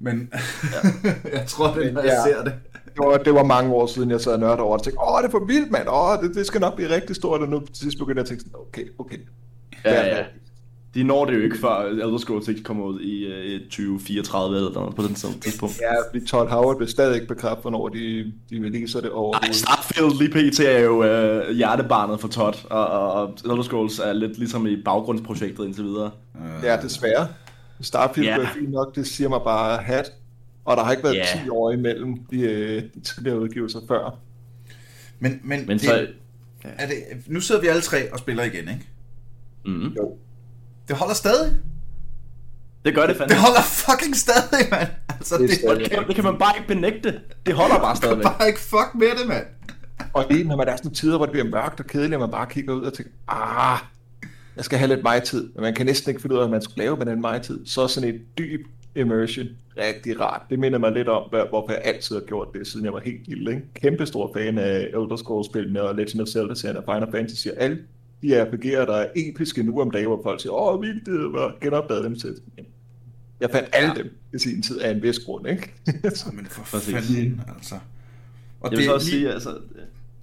[0.00, 0.32] Men
[1.32, 2.32] jeg tror det, når jeg Ja.
[2.32, 2.52] ser det.
[2.84, 5.00] Det var, det var mange år siden, jeg sad og nørdede over det og tænkte,
[5.02, 7.48] åh, det er for vildt, mand, åh, det, det skal nok blive rigtig stort, og
[7.48, 9.16] nu til sidst begyndte jeg at tænke okay, okay.
[9.84, 10.24] Ja, ja.
[10.94, 13.26] De når det jo ikke, før Elder Scrolls 6 kommer ud i
[13.56, 15.80] uh, 2034 eller noget på den samme tidspunkt.
[15.80, 19.54] Ja, fordi Todd Howard vil stadig ikke bekræfte, hvornår de, de releaser det Ej, overhovedet.
[19.56, 20.60] Starfield lige pt.
[20.60, 24.82] er jo uh, hjertebarnet for Todd, og, og, og Elder Scrolls er lidt ligesom i
[24.82, 26.10] baggrundsprojektet indtil videre.
[26.62, 27.28] Ja, desværre.
[27.80, 28.38] Starfield Ja.
[28.38, 28.48] yeah.
[28.48, 30.12] er fint nok, det siger mig bare hat.
[30.64, 31.24] Og der har ikke været Ja.
[31.44, 34.18] 10 år imellem de, øh, de tidligere udgivelser før.
[35.18, 36.06] Men, men, Men det, så...
[36.62, 36.94] er det,
[37.26, 38.86] nu sidder vi alle tre og spiller igen, ikke?
[39.66, 40.16] Mm, Jo.
[40.92, 41.52] Det holder stadig.
[42.84, 43.28] det gør det fandme.
[43.34, 44.88] Det holder fucking stadig, mand.
[45.08, 45.76] Altså, Det er det, stadig.
[45.78, 47.20] det, Det kan, det kan man bare ikke benægte.
[47.46, 48.24] Det holder bare kan stadigvæk.
[48.24, 49.44] bare ikke fuck med det, mand.
[50.12, 52.20] Og lige når man er sådan nogle tider, hvor det bliver mørkt og kedeligt, og
[52.20, 53.78] man bare kigger ud og tænker, ah,
[54.56, 56.62] jeg skal have lidt mig-tid, men man kan næsten ikke finde ud af, hvad man
[56.62, 57.66] skal lave med den mig-tid.
[57.66, 58.60] Så er sådan et dyb
[58.96, 59.46] immersion
[59.78, 60.42] rigtig rart.
[60.50, 63.28] Det minder mig lidt om, hvorfor jeg altid har gjort det, siden jeg var helt
[63.28, 63.50] lille.
[63.50, 63.62] Ikke?
[63.74, 67.78] Kæmpe stor fan af Elder Scrolls-spillene og Legend of Zelda-serien og Final Fantasy og alle
[68.22, 71.54] de RPG'er, der er episke nu om dagen, hvor folk siger, åh, vildt, det var
[71.60, 72.36] genopdaget dem til.
[73.40, 75.72] Jeg fandt alle dem i sin tid af en vis grund, ikke?
[76.36, 76.94] Men for Præcis.
[76.94, 77.74] fanden, altså.
[78.60, 79.58] Og Jeg vil så også lige- sige, altså...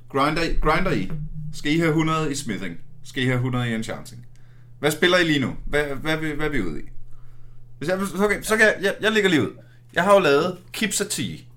[0.09, 1.12] Grinder, I- grinder I?
[1.53, 2.77] Skal I have 100 i smithing?
[3.03, 4.25] Skal I have 100 i enchanting?
[4.79, 5.55] Hvad spiller I lige nu?
[5.65, 6.83] Hvad, hvad, hvad, hvad er vi ude i?
[7.77, 9.51] Hvis jeg, okay, så kan jeg, jeg, jeg ligger lige ud.
[9.93, 11.47] Jeg har jo lavet Kipsati.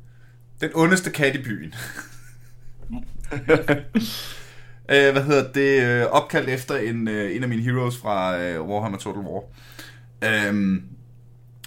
[0.60, 1.74] Den ondeste kat i byen.
[4.92, 5.82] øh, hvad hedder det?
[5.82, 9.42] Øh, opkaldt efter en, øh, en af mine heroes fra øh, Warhammer Total War.
[10.24, 10.82] Øhm,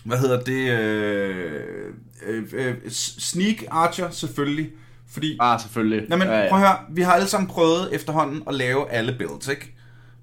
[0.03, 0.71] hvad hedder det?
[0.71, 1.93] Øh,
[2.27, 4.69] øh, øh, Sneak Archer selvfølgelig.
[5.09, 6.09] Fordi Ah, selvfølgelig.
[6.09, 6.49] Nå, men Ja, ja.
[6.49, 9.75] prøv at høre, vi har alle sammen prøvet efterhånden at lave alle builds, ikke?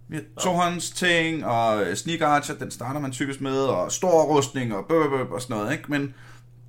[0.08, 4.74] Vi har tohånds ting, og sneak archer, den starter man typisk med, og stor rustning,
[4.74, 5.84] og bøb, bøb, og sådan noget, ikke?
[5.88, 6.14] Men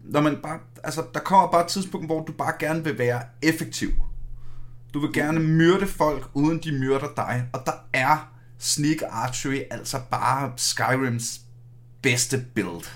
[0.04, 3.22] når man bare, altså, der kommer bare et tidspunkt, hvor du bare gerne vil være
[3.42, 3.90] effektiv.
[4.94, 10.00] Du vil gerne myrde folk, uden de myrder dig, og der er sneak archery altså
[10.12, 11.42] bare Skyrims
[12.02, 12.90] bedste build.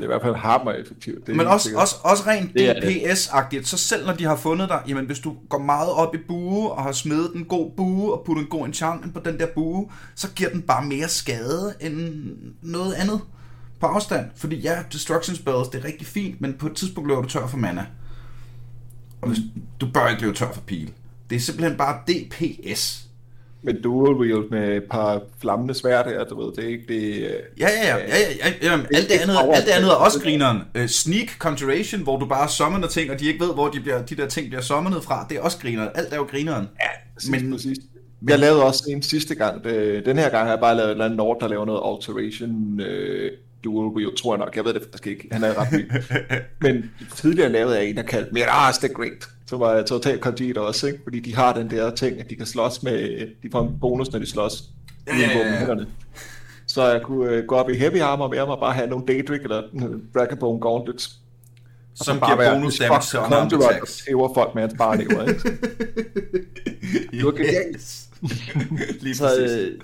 [0.00, 1.26] er i hvert fald hammer effektivt.
[1.26, 1.82] Det Men også, sikkert.
[1.82, 2.50] også, også rent.
[2.50, 6.18] DPS-agtigt, så selv når de har fundet dig, jamen hvis du går meget op i
[6.28, 9.46] bue, og har smedet en god bue, og puttet en god enchantment på den der
[9.54, 12.26] bue, så giver den bare mere skade end
[12.62, 13.20] noget andet
[13.80, 14.30] på afstand.
[14.36, 17.46] Fordi ja, destruction spells, det er rigtig fint, men på et tidspunkt løber du tør
[17.46, 17.86] for mana.
[19.22, 19.38] Og hvis,
[19.80, 20.92] du bør ikke løbe tør for pil.
[21.30, 23.04] Det er simpelthen bare DPS.
[23.62, 27.14] Med dual wield med et par flammende svær der, du ved, det er ikke det...
[27.14, 27.30] øh,
[27.60, 27.96] Ja, ja, ja.
[27.96, 30.58] ja, ja, ja alt, det andet, alt det andet er også grineren.
[30.78, 34.02] Uh, sneak Conjuration, hvor du bare summoner ting, og de ikke ved, hvor de, bliver,
[34.02, 35.26] de der ting bliver summonet fra.
[35.28, 35.88] Det er også grineren.
[35.94, 36.68] Alt er jo grineren.
[36.80, 37.76] Ja, Præcis, men, præcis.
[38.28, 39.64] Jeg lavede også en sidste gang.
[39.64, 42.80] Den her gang har jeg bare lavet et eller andet Nord, der laver noget alteration
[42.80, 43.32] øh,
[43.68, 44.56] wield, tror jeg nok.
[44.56, 45.28] Jeg ved det faktisk ikke.
[45.32, 45.90] Han er ret vild.
[46.60, 49.28] Men tidligere lavede jeg en, der kaldte Mirage the Great.
[49.46, 50.98] Så var jeg totalt kondigt også, ikke?
[51.02, 53.26] Fordi de har den der ting, at de kan slås med...
[53.42, 54.62] De får en bonus, når de slås.
[55.06, 55.14] Ja,
[55.68, 55.74] ja.
[56.66, 59.06] Så jeg kunne øh, gå op i heavy armor med mig og bare have nogle
[59.06, 59.62] Daedric eller
[60.44, 61.20] øh, Gauntlets.
[61.98, 64.04] Og som så bare giver være bonus damage til unarmed attacks.
[64.06, 65.40] tæver folk med hans barnever, ikke?
[67.10, 67.76] Det var genialt.
[67.76, 68.08] Yes.
[69.00, 69.50] Lige Så præcis.
[69.50, 69.80] øh,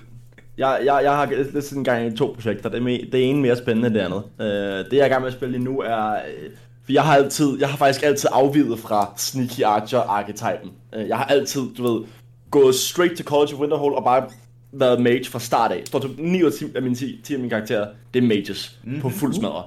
[0.57, 2.69] jeg, jeg, jeg har lidt sådan en gang i to projekter.
[2.69, 4.23] Det, er me, det ene mere spændende end det andet.
[4.41, 6.11] Øh, det jeg er i gang med at spille lige nu er...
[6.11, 6.49] Øh,
[6.85, 10.71] for jeg har altid, jeg har faktisk altid afvidet fra Sneaky Archer archetypen.
[10.95, 12.05] Øh, jeg har altid, du ved,
[12.51, 14.23] gået straight til College of Winterhold og bare
[14.71, 15.81] været mage fra start af.
[15.85, 18.27] Stort set 9 ud af 10 af mine, 10, 10 af mine karakterer, det er
[18.27, 19.01] mages mm-hmm.
[19.01, 19.63] på fuld smadre.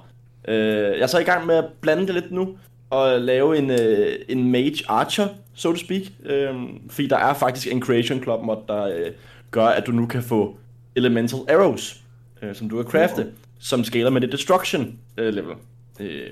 [0.49, 2.49] Øh, jeg er så i gang med at blande det lidt nu,
[2.91, 6.03] og lave en, øh, en mage archer, so to speak.
[6.25, 6.55] Øh,
[6.91, 9.13] fordi der er faktisk en creation club mod, der øh,
[9.51, 10.57] gør, at du nu kan få
[10.97, 12.01] elemental arrows,
[12.43, 13.27] øh, som du kan crafte,
[13.59, 15.55] som skaler med det destruction øh, level.
[16.01, 16.31] Øh,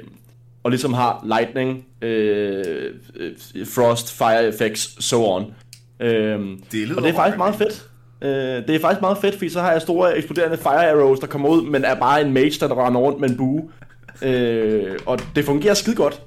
[0.62, 5.54] og ligesom har lightning, øh, øh, frost, fire effects, so on.
[6.00, 6.40] Øh,
[6.72, 7.88] lyder og det er faktisk meget fedt.
[8.22, 11.26] Øh, det er faktisk meget fedt, fordi så har jeg store eksploderende fire arrows, der
[11.26, 13.70] kommer ud, men er bare en mage, der render rundt med en bue.
[14.22, 16.22] Øh, og det fungerer skide godt.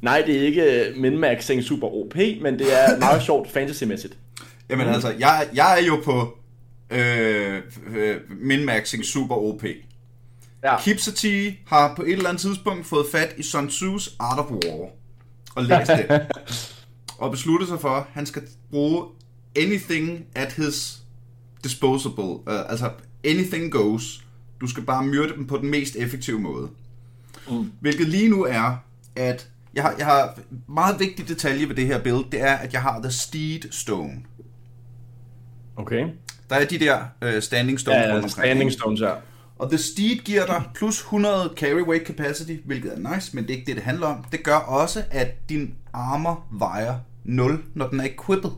[0.00, 4.16] Nej, det er ikke min-maxing super OP, men det er meget sjovt fantasy-mæssigt.
[4.70, 6.38] Jamen altså, jeg, jeg er jo på
[6.92, 9.64] øh, øh, min-maxing super OP.
[10.64, 10.80] Ja.
[10.80, 14.88] Kipsati har på et eller andet tidspunkt fået fat i Sun Tzu's Art of War
[15.54, 16.26] og læst det.
[17.22, 19.06] og besluttet sig for, at han skal bruge
[19.56, 21.02] anything at his
[21.64, 22.24] disposable.
[22.24, 22.90] Uh, altså,
[23.24, 24.24] anything goes.
[24.60, 26.70] Du skal bare myrde dem på den mest effektive måde.
[27.50, 27.72] Mm.
[27.80, 28.76] Hvilket lige nu er,
[29.16, 32.72] at jeg har, jeg har meget vigtig detalje ved det her build, det er, at
[32.72, 34.22] jeg har The Steed Stone.
[35.76, 36.06] Okay.
[36.50, 38.30] Der er de der uh, standing stones Ja, rundt ja omkring.
[38.30, 39.14] standing stones her.
[39.58, 43.50] Og The Steed giver dig plus 100 carry weight capacity, hvilket er nice, men det
[43.52, 44.24] er ikke det, det handler om.
[44.32, 48.50] Det gør også, at din armor vejer 0, når den er equipped.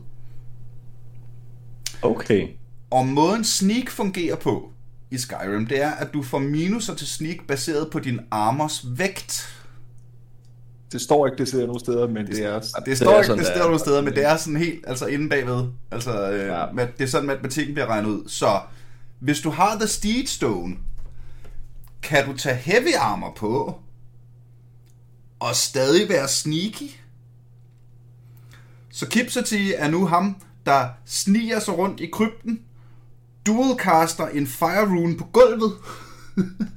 [2.01, 2.47] Okay.
[2.91, 4.71] Og måden sneak fungerer på
[5.11, 9.54] i Skyrim, det er, at du får minuser til sneak baseret på din armors vægt.
[10.95, 12.53] Det står ikke det sidder nogle steder, men det er...
[12.55, 13.65] Og det Det står er ikke, sådan, det det står er.
[13.67, 15.67] nogle steder, men det er sådan helt, altså inde bagved.
[15.91, 16.65] Altså, øh, ja.
[16.97, 18.27] det er sådan, matematikken bliver regnet ud.
[18.29, 18.59] Så
[19.19, 20.75] hvis du har The Steed Stone,
[22.03, 23.79] kan du tage heavy armor på,
[25.39, 26.89] og stadig være sneaky.
[28.91, 32.59] Så Kipsati er nu ham, der sniger sig rundt i krypten,
[33.45, 35.73] dualcaster en Fire Rune på gulvet,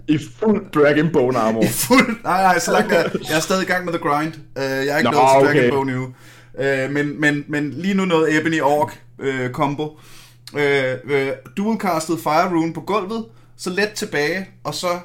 [0.09, 1.63] I fuld Dragon Bone armor.
[1.65, 2.23] i fuld...
[2.25, 4.33] Nej, nej, så langt er, jeg er stadig i gang med The Grind.
[4.35, 5.55] Uh, jeg er ikke Nå, nået til okay.
[5.55, 6.15] Dragon Bone endnu.
[6.55, 10.01] Uh, men, men, men lige nu noget Ebony Orc uh, combo.
[10.53, 10.61] Uh,
[11.05, 13.25] uh, dualcastet Fire Rune på gulvet,
[13.57, 14.99] så let tilbage, og så,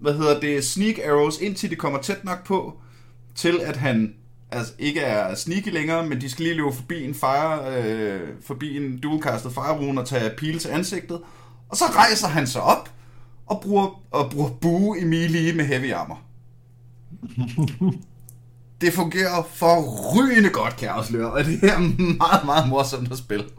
[0.00, 2.74] hvad hedder det, Sneak Arrows, indtil de kommer tæt nok på,
[3.34, 4.14] til at han
[4.50, 8.76] altså ikke er sneaky længere, men de skal lige løbe forbi en fire, øh, forbi
[8.76, 11.20] en dualcastet fire rune og tage pile til ansigtet.
[11.68, 12.90] Og så rejser han sig op
[13.50, 16.20] og bruger, og bruger bue i melee med heavy armor.
[18.80, 21.78] det fungerer forrygende godt, kan jeg afsløre, og det er
[22.16, 23.44] meget, meget morsomt at spille.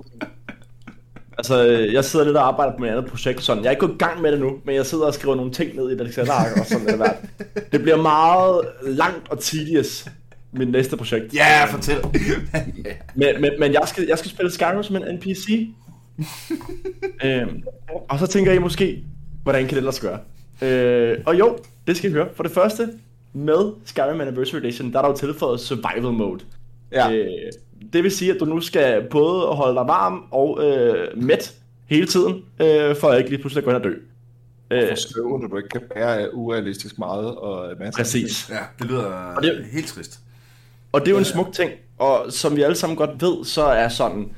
[1.37, 3.63] Altså, øh, jeg sidder lidt og arbejder på et andet projekt, sådan.
[3.63, 5.51] Jeg er ikke gået i gang med det nu, men jeg sidder og skriver nogle
[5.51, 10.05] ting ned i et Excel-ark og sådan lidt Det bliver meget langt og tedious,
[10.53, 11.33] mit næste projekt.
[11.33, 11.97] Ja, fortæl.
[13.15, 15.69] Men, men, men jeg, skal, jeg skal spille Skyrim som en NPC.
[17.25, 17.63] øhm,
[18.09, 19.03] og så tænker I måske,
[19.43, 20.19] hvordan kan det ellers gøre?
[20.61, 22.27] Øh, og jo, det skal I høre.
[22.35, 22.89] For det første,
[23.33, 26.39] med Skyrim Anniversary Edition, der er der jo tilføjet Survival Mode.
[26.91, 27.11] Ja.
[27.11, 27.27] Øh,
[27.93, 31.53] det vil sige, at du nu skal både holde dig varm og øh, mæt
[31.85, 33.93] hele tiden, øh, for at ikke lige pludselig gå hen og dø.
[34.71, 37.35] Øh, For søvn, når du ikke kan bære urealistisk meget.
[37.35, 38.49] Og masser præcis.
[38.49, 40.19] ja, det lyder Og det- helt trist.
[40.91, 43.63] Og det er jo en smuk ting, og som vi alle sammen godt ved, så
[43.63, 44.31] er sådan,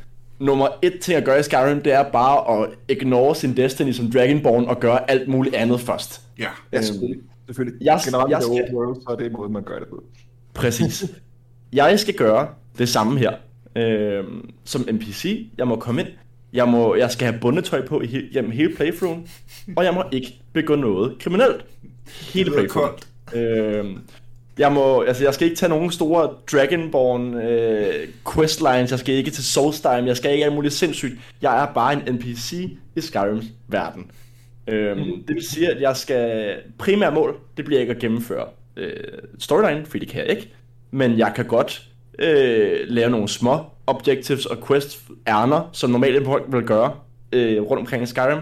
[0.45, 4.11] nummer et ting at gøre i Skyrim, det er bare at ignore sin Destiny som
[4.11, 6.21] Dragonborn og gøre alt muligt andet først.
[6.39, 6.47] Ja.
[6.73, 7.21] Ja, selvfølgelig.
[7.45, 7.85] selvfølgelig.
[7.85, 10.03] Jeg- Generelt jeg skal- world, så er det måden, man gør det på.
[10.53, 11.05] Præcis.
[11.73, 13.31] Jeg skal gøre det samme her.
[13.75, 16.09] Øhm, som NPC, jeg må komme ind,
[16.53, 19.27] jeg, må, jeg skal have bundetøj på i he- gennem hele playthroughen,
[19.75, 21.65] og jeg må ikke begå noget kriminelt.
[22.33, 22.93] Hele playthroughen.
[23.35, 23.97] Øhm,
[24.57, 29.31] jeg, må, altså, jeg skal ikke tage nogen store Dragonborn øh, questlines, jeg skal ikke
[29.31, 31.13] til Soulstorm, jeg skal ikke alt muligt sindssygt.
[31.41, 34.11] Jeg er bare en NPC i Skyrims verden.
[34.67, 36.55] Øhm, det vil sige, at jeg skal...
[36.77, 38.45] Primære mål, det bliver ikke at gennemføre
[38.77, 38.93] øh,
[39.39, 40.53] storyline, fordi det kan jeg ikke.
[40.91, 41.87] Men jeg kan godt
[42.19, 46.93] øh, lave nogle små objectives og quest ærner, som normalt folk vil gøre
[47.31, 48.39] øh, rundt omkring i Skyrim.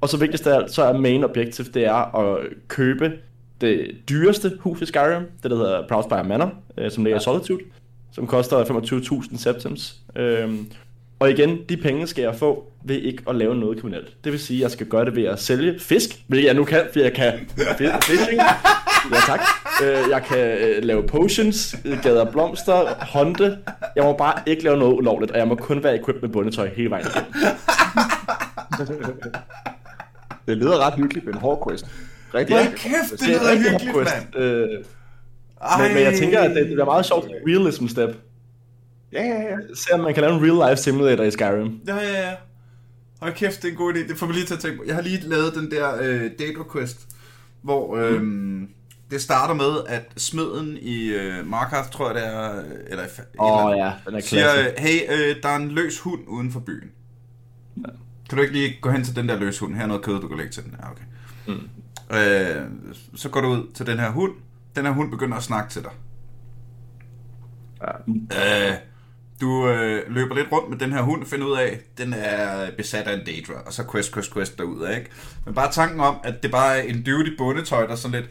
[0.00, 3.12] Og så vigtigst af alt, så er main objective, det er at købe
[3.60, 7.60] det dyreste hus i Skyrim, det der hedder Proudspire Manor, øh, som ligger i Solitude,
[8.12, 9.94] som koster 25.000 septims.
[10.16, 10.66] Øhm,
[11.20, 14.24] og igen, de penge skal jeg få ved ikke at lave noget kriminelt.
[14.24, 16.64] Det vil sige, at jeg skal gøre det ved at sælge fisk, hvilket jeg nu
[16.64, 17.32] kan, fordi jeg kan
[17.78, 18.40] fi- fishing.
[19.12, 19.40] Ja tak.
[19.84, 23.58] Øh, jeg kan øh, lave potions, øh, gader blomster, hånde.
[23.96, 26.68] Jeg må bare ikke lave noget ulovligt, og jeg må kun være equipped med bundetøj
[26.76, 27.32] hele vejen igennem.
[30.46, 31.86] Det lyder ret hyggeligt med en hård quest.
[32.34, 32.82] Rigtig hyggeligt.
[32.82, 34.36] kæft, det er lyder hyggeligt, mand.
[34.36, 34.68] Øh,
[35.78, 38.16] men, men jeg tænker, at det, det bliver meget sjovt realism step.
[39.12, 39.56] Ja, ja, ja.
[39.74, 41.80] Se om man kan lave en real life simulator i Skyrim.
[41.86, 42.34] Ja, ja, ja.
[43.20, 44.08] Hold kæft, det er en god idé.
[44.08, 44.84] Det får vi lige til at tænke på.
[44.86, 47.06] Jeg har lige lavet den der øh, data quest,
[47.62, 48.22] hvor øh,
[49.10, 53.24] det starter med, at smeden i øh, Markarth, tror jeg det er, øh, eller eller
[53.38, 54.72] oh, andet, ja, den er siger, klasse.
[54.78, 56.90] hey, øh, der er en løs hund uden for byen.
[58.28, 59.74] Kan du ikke lige gå hen til den der løs hund?
[59.74, 60.74] Her er noget kød, du kan lægge til den.
[60.82, 61.02] Ja, okay.
[61.48, 62.16] Mm.
[62.16, 62.66] Øh,
[63.14, 64.32] så går du ud til den her hund.
[64.76, 65.90] Den her hund begynder at snakke til dig.
[68.12, 68.74] Øh,
[69.40, 72.70] du øh, løber lidt rundt med den her hund og finder ud af, den er
[72.76, 75.10] besat af en Daedra, og så quest, quest, quest derude, ikke?
[75.44, 78.30] Men bare tanken om, at det bare er en duty bundetøj, der er sådan lidt,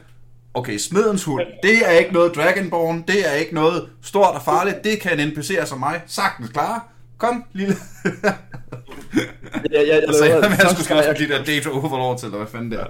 [0.54, 4.84] okay, smedens hund, det er ikke noget Dragonborn, det er ikke noget stort og farligt,
[4.84, 6.82] det kan en NPC'er som mig sagtens klare.
[7.18, 7.76] Kom, lille.
[9.18, 11.70] Jeg, jeg, jeg, Og så jeg, jeg første, skulle gang, skaffe jeg, de der Daedra
[11.80, 12.86] overlord til, eller hvad fanden det er.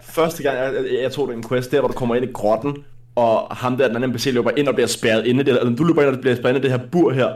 [0.00, 2.76] første gang, jeg, jeg, jeg tog den quest, der hvor du kommer ind i grotten,
[3.16, 5.76] og ham der, den anden NPC løber ind og bliver spærret inde, i det, eller
[5.76, 7.28] du løber ind og bliver spærret inde i det her bur her,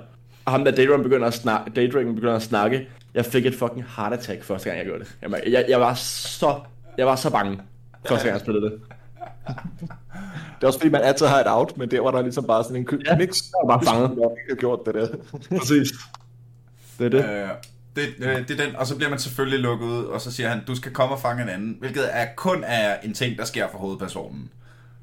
[0.44, 3.84] og ham der Daedra begynder at snakke, Daedra begynder at snakke, jeg fik et fucking
[3.96, 5.16] heart attack første gang, jeg gjorde det.
[5.22, 6.54] Jeg, jeg, jeg var så,
[6.98, 7.58] jeg var så bange,
[8.06, 8.72] første gang, jeg spillede det.
[10.60, 12.64] Det er også fordi, man altid har et out, men der var der ligesom bare
[12.64, 13.42] sådan en Ja, mix.
[13.42, 14.18] jeg var bare fanget.
[14.20, 15.06] Jeg har gjort det der.
[15.58, 15.88] Præcis.
[16.98, 17.18] Det er det.
[17.24, 17.48] Øh,
[17.96, 20.48] det, øh, det er den, og så bliver man selvfølgelig lukket ud, og så siger
[20.48, 23.44] han, du skal komme og fange en anden, hvilket er kun er en ting, der
[23.44, 24.50] sker for hovedpersonen.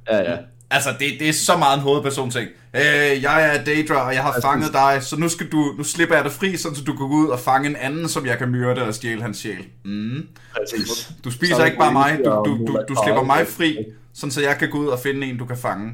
[0.09, 0.37] Ja, ja.
[0.71, 2.49] Altså, det, det er så meget en hovedperson ting.
[2.73, 2.81] Øh,
[3.23, 6.23] jeg er Daedra, og jeg har fanget dig, så nu, skal du, nu slipper jeg
[6.23, 8.83] dig fri, så du kan gå ud og fange en anden, som jeg kan myrde
[8.83, 9.65] og stjæle hans sjæl.
[9.85, 10.27] Mm.
[10.53, 11.11] Præcis.
[11.23, 13.77] Du spiser Så ikke bare mig, det du, du, du, du slipper mig fri,
[14.13, 15.93] sådan så jeg kan gå ud og finde en, du kan fange.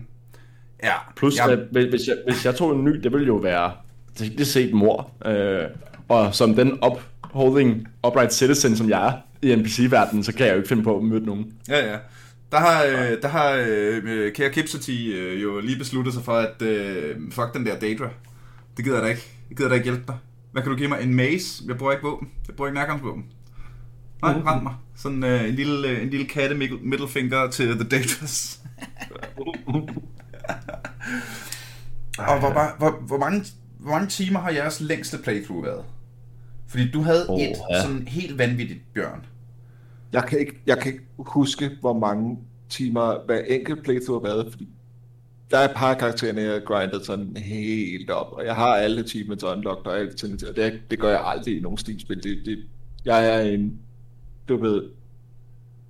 [0.84, 3.72] Ja, Plus, jeg, at hvis, jeg, hvis jeg tog en ny, det ville jo være
[4.16, 5.12] teknisk set mor.
[5.26, 5.64] Øh,
[6.10, 10.58] og som den upholding, upright citizen, som jeg er i NPC-verdenen, så kan jeg jo
[10.58, 11.54] ikke finde på at møde nogen.
[11.70, 11.98] ja, ja.
[12.52, 16.62] Der har, øh, der har øh, kære Kipsati øh, jo lige besluttet sig for, at
[16.62, 18.10] øh, fuck den der Daedra.
[18.78, 19.28] Det gider jeg da ikke.
[19.50, 20.18] Jeg gider da ikke hjælpe dig.
[20.52, 21.02] Hvad kan du give mig?
[21.02, 21.64] En mace?
[21.68, 22.30] Jeg bruger ikke våben.
[22.48, 23.26] Jeg bruger ikke nærgangsvåben.
[24.22, 24.74] Nej, rend mig.
[24.96, 28.60] Sådan øh, en lille, øh, en lille katte middle middle finger til The Daedras.
[32.18, 33.46] Og hvor, hvor, hvor, hvor, mange,
[33.80, 35.84] hvor mange timer har jeres længste playthrough været?
[36.76, 37.82] Fordi du havde oh, et ja.
[37.82, 39.26] sådan helt vanvittigt, Bjørn.
[40.14, 42.38] Jeg kan, ikke, jeg kan ikke huske, hvor mange
[42.70, 44.68] timer hver enkelt playthrough har været, fordi
[45.52, 49.04] der er et par karaktererne, jeg har grindet sådan helt op, og jeg har alle
[49.04, 52.24] achievements unlocked og alt sådan og det, det gør jeg aldrig i nogen Steam-spil.
[52.24, 52.58] Det, det,
[53.06, 53.80] jeg er en,
[54.50, 54.84] du ved,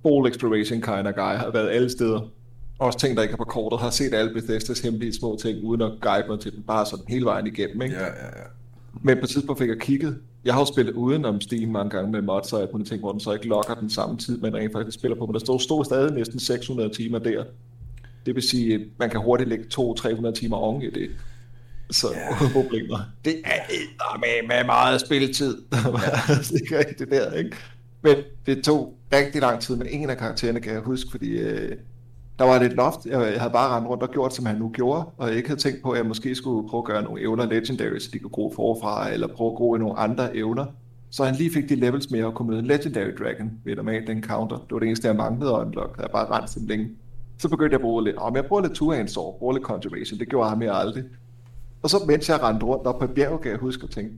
[0.02, 2.20] full exploration kind of guy, har været alle steder.
[2.78, 5.82] Også ting, der ikke er på kortet, har set alle Bethesdas hemmelige små ting, uden
[5.82, 7.94] at guide mig til dem, bare sådan hele vejen igennem, ikke?
[7.94, 8.46] Ja, ja, ja.
[9.02, 10.18] Men på et tidspunkt fik jeg kigget.
[10.44, 13.02] Jeg har jo spillet uden om Steam mange gange med mods, og jeg kunne tænke,
[13.02, 15.26] hvor den så ikke lokker den samme tid, man rent faktisk spiller på.
[15.26, 17.44] Men der stod, stod stadig næsten 600 timer der.
[18.26, 21.10] Det vil sige, at man kan hurtigt lægge 200-300 timer oven i det.
[21.90, 22.52] Så yeah.
[22.62, 22.98] problemer.
[23.24, 25.56] Det er med, med meget spilletid.
[26.70, 26.78] Ja.
[26.78, 27.56] det, det der, ikke?
[28.02, 31.76] Men det tog rigtig lang tid, men ingen af karaktererne kan jeg huske, fordi øh,
[32.38, 33.06] der var lidt loft.
[33.06, 35.60] Jeg, havde bare rendt rundt og gjort, som han nu gjorde, og jeg ikke havde
[35.60, 38.30] tænkt på, at jeg måske skulle prøve at gøre nogle evner legendary, så de kunne
[38.30, 40.66] gro forfra, eller prøve at gro i nogle andre evner.
[41.10, 44.10] Så han lige fik de levels med at kunne møde en legendary dragon ved normalt
[44.10, 44.56] encounter.
[44.56, 45.98] Det var det eneste, jeg manglede at unlock.
[45.98, 46.88] Jeg bare rendt sådan længe.
[47.38, 50.18] Så begyndte jeg at bruge lidt, om jeg bruger lidt two-hand sword, bruger lidt conjuration,
[50.18, 51.04] det gjorde ham jeg aldrig.
[51.82, 54.12] Og så mens jeg rendte rundt op på et bjerg, kan jeg huske at tænke,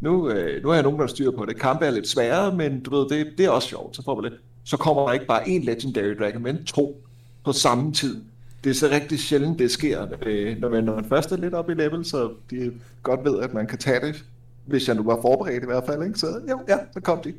[0.00, 1.56] nu, øh, nu har jeg nogen, der styr på det.
[1.56, 3.96] Kampe er lidt sværere, men du ved, det, det er også sjovt.
[3.96, 4.38] Så får man det.
[4.64, 7.03] Så kommer der ikke bare en Legendary Dragon, men to
[7.44, 8.22] på samme tid.
[8.64, 11.54] Det er så rigtig sjældent, det sker, øh, når, man, når man først er lidt
[11.54, 14.24] oppe i level, så de godt ved, at man kan tage det.
[14.66, 16.18] Hvis jeg nu var forberedt i hvert fald, ikke?
[16.18, 17.34] så jo, ja, så kom de.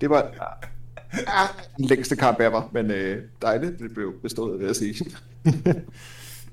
[0.00, 0.30] Det var
[1.12, 4.94] ah, den længste kamp ever, men øh, dejligt, det blev bestået, vil jeg sige.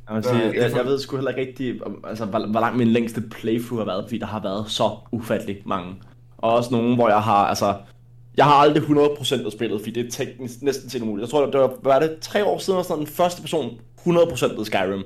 [0.10, 2.88] Jeg, vil sige, jeg, jeg ved sgu heller ikke rigtig, altså, hvor, hvor lang min
[2.88, 5.96] længste playthrough har været, fordi der har været så ufattelig mange.
[6.38, 7.76] Og også nogle, hvor jeg har, altså,
[8.38, 11.22] jeg har aldrig 100% af spillet, fordi det er teknisk næsten til umuligt.
[11.26, 14.66] Jeg tror, det var, var det, tre år siden, sådan den første person 100% af
[14.66, 15.04] Skyrim.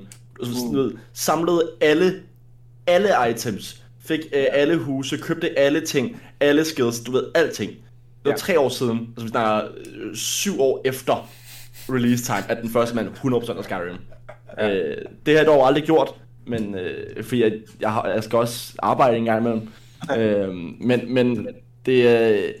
[0.72, 2.22] Ved, samlede alle,
[2.86, 7.70] alle items, fik øh, alle huse, købte alle ting, alle skills, du ved, alting.
[7.70, 7.78] Det
[8.24, 8.36] var Ja.
[8.36, 11.28] tre år siden, altså vi snakker øh, syv år efter
[11.88, 13.96] release time, at den første mand 100% af Skyrim.
[14.60, 16.14] Øh, det har jeg dog aldrig gjort,
[16.46, 19.68] men øh, fordi jeg, jeg, har, jeg skal også arbejde en gang imellem.
[20.18, 20.48] øh,
[20.80, 21.48] men, men
[21.86, 22.52] det, øh,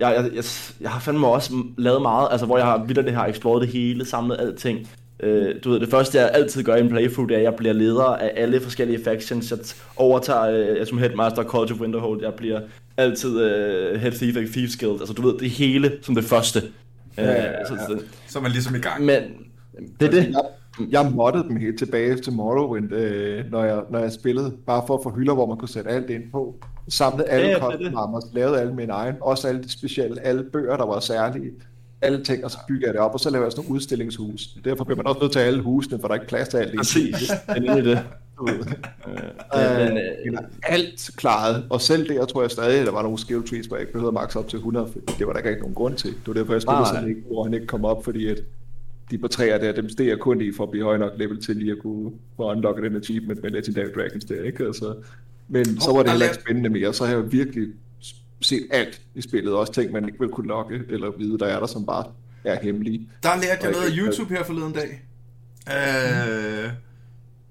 [0.00, 0.44] jeg, jeg, jeg,
[0.80, 3.70] jeg har fandme også lavet meget, altså hvor jeg har vildt det her exploret det
[3.70, 4.88] hele, samlet alting.
[5.22, 7.54] Øh, du ved, det første jeg altid gør i en playthrough, det er, at jeg
[7.54, 9.50] bliver leder af alle forskellige factions.
[9.50, 9.58] Jeg
[9.96, 12.60] overtager, øh, jeg som headmaster College of Winterhold, jeg bliver
[12.96, 15.00] altid øh, head thief af Thieves Guild.
[15.00, 16.58] Altså du ved, det hele som det første.
[17.18, 17.64] Øh, ja, ja.
[17.64, 19.04] Så, så, Så er man ligesom i gang.
[19.04, 19.22] men
[20.00, 20.26] det er det.
[20.28, 20.42] Jeg,
[20.90, 24.94] jeg moddede dem helt tilbage til Morrowind, øh, når, jeg, når jeg spillede, bare for
[24.94, 26.54] at få hylder, hvor man kunne sætte alt ind på.
[26.90, 30.76] Samlede alle Ja, er kostnammer, lavede alle mine egen, også alle de specielle, alle bøger,
[30.76, 31.50] der var særlige,
[32.02, 34.48] alle ting, og så bygger jeg det op, og så laver jeg sådan nogle udstillingshus.
[34.64, 36.76] Derfor bliver man også nødt til alle husene, for der er ikke plads til alt.
[36.76, 37.14] Præcis,
[37.54, 38.04] det er det.
[38.48, 38.54] Øh,
[39.78, 43.48] men, øh, alt klaret, og selv det, jeg tror jeg stadig, der var nogle skill
[43.48, 45.60] trees, hvor jeg ikke behøvede at max op til 100, for det var der ikke
[45.60, 46.10] nogen grund til.
[46.10, 48.38] Det var derfor, jeg spillede sådan ikke, hvor han ikke kom op, fordi at
[49.10, 51.42] de på træer der, dem steg jeg kun i for at blive høj nok level
[51.42, 54.64] til lige at kunne få unlocket den achievement med Legendary Dragons der, ikke?
[54.64, 54.94] Altså,
[55.50, 57.68] men så Hov, var det heller ikke spændende mere, så har jeg virkelig
[58.40, 61.60] set alt i spillet, også ting, man ikke vil kunne lokke eller vide, der er
[61.60, 62.04] der, som bare
[62.44, 63.08] er hemmelige.
[63.22, 65.02] Der lærte jeg Og noget af YouTube her forleden dag.
[65.68, 66.70] Øh,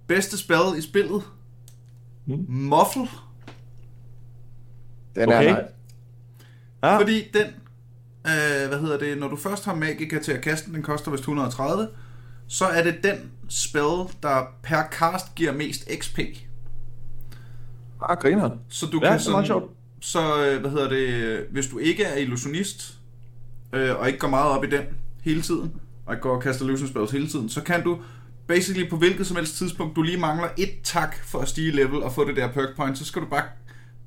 [0.07, 1.23] bedste spil i spillet.
[2.25, 2.45] Mm.
[2.47, 3.07] Muffle.
[5.15, 5.47] Den Okay.
[5.47, 5.63] er nej.
[6.83, 6.97] ja.
[6.99, 7.45] Fordi den,
[8.25, 11.11] øh, hvad hedder det, når du først har Magica til at kaste den, den koster
[11.11, 11.87] vist 130,
[12.47, 16.19] så er det den spil, der per cast giver mest XP.
[18.01, 18.49] Ah, griner.
[18.69, 19.71] Så du Ja, kan det er meget sådan, sjovt.
[20.01, 22.93] så øh, hvad hedder det, hvis du ikke er illusionist,
[23.73, 24.83] øh, og ikke går meget op i den
[25.23, 25.73] hele tiden,
[26.05, 27.97] og ikke går og kaster illusion spells hele tiden, så kan du
[28.47, 32.03] basically på hvilket som helst tidspunkt, du lige mangler et tak for at stige level
[32.03, 33.43] og få det der perk point, så skal du bare,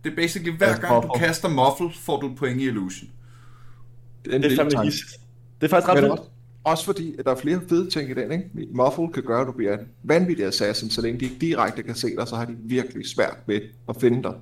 [0.04, 3.10] det er basically hver gang du kaster muffle, får du et point i illusion.
[4.24, 5.10] Det er, en Det er fandme hissigt.
[5.60, 6.20] Det er faktisk ret fedt.
[6.64, 8.44] Også, fordi, at der er flere fede ting i den, ikke?
[8.74, 11.94] Muffle kan gøre, at du bliver en vanvittig assassin, så længe de ikke direkte kan
[11.94, 14.32] se dig, så har de virkelig svært ved at finde dig.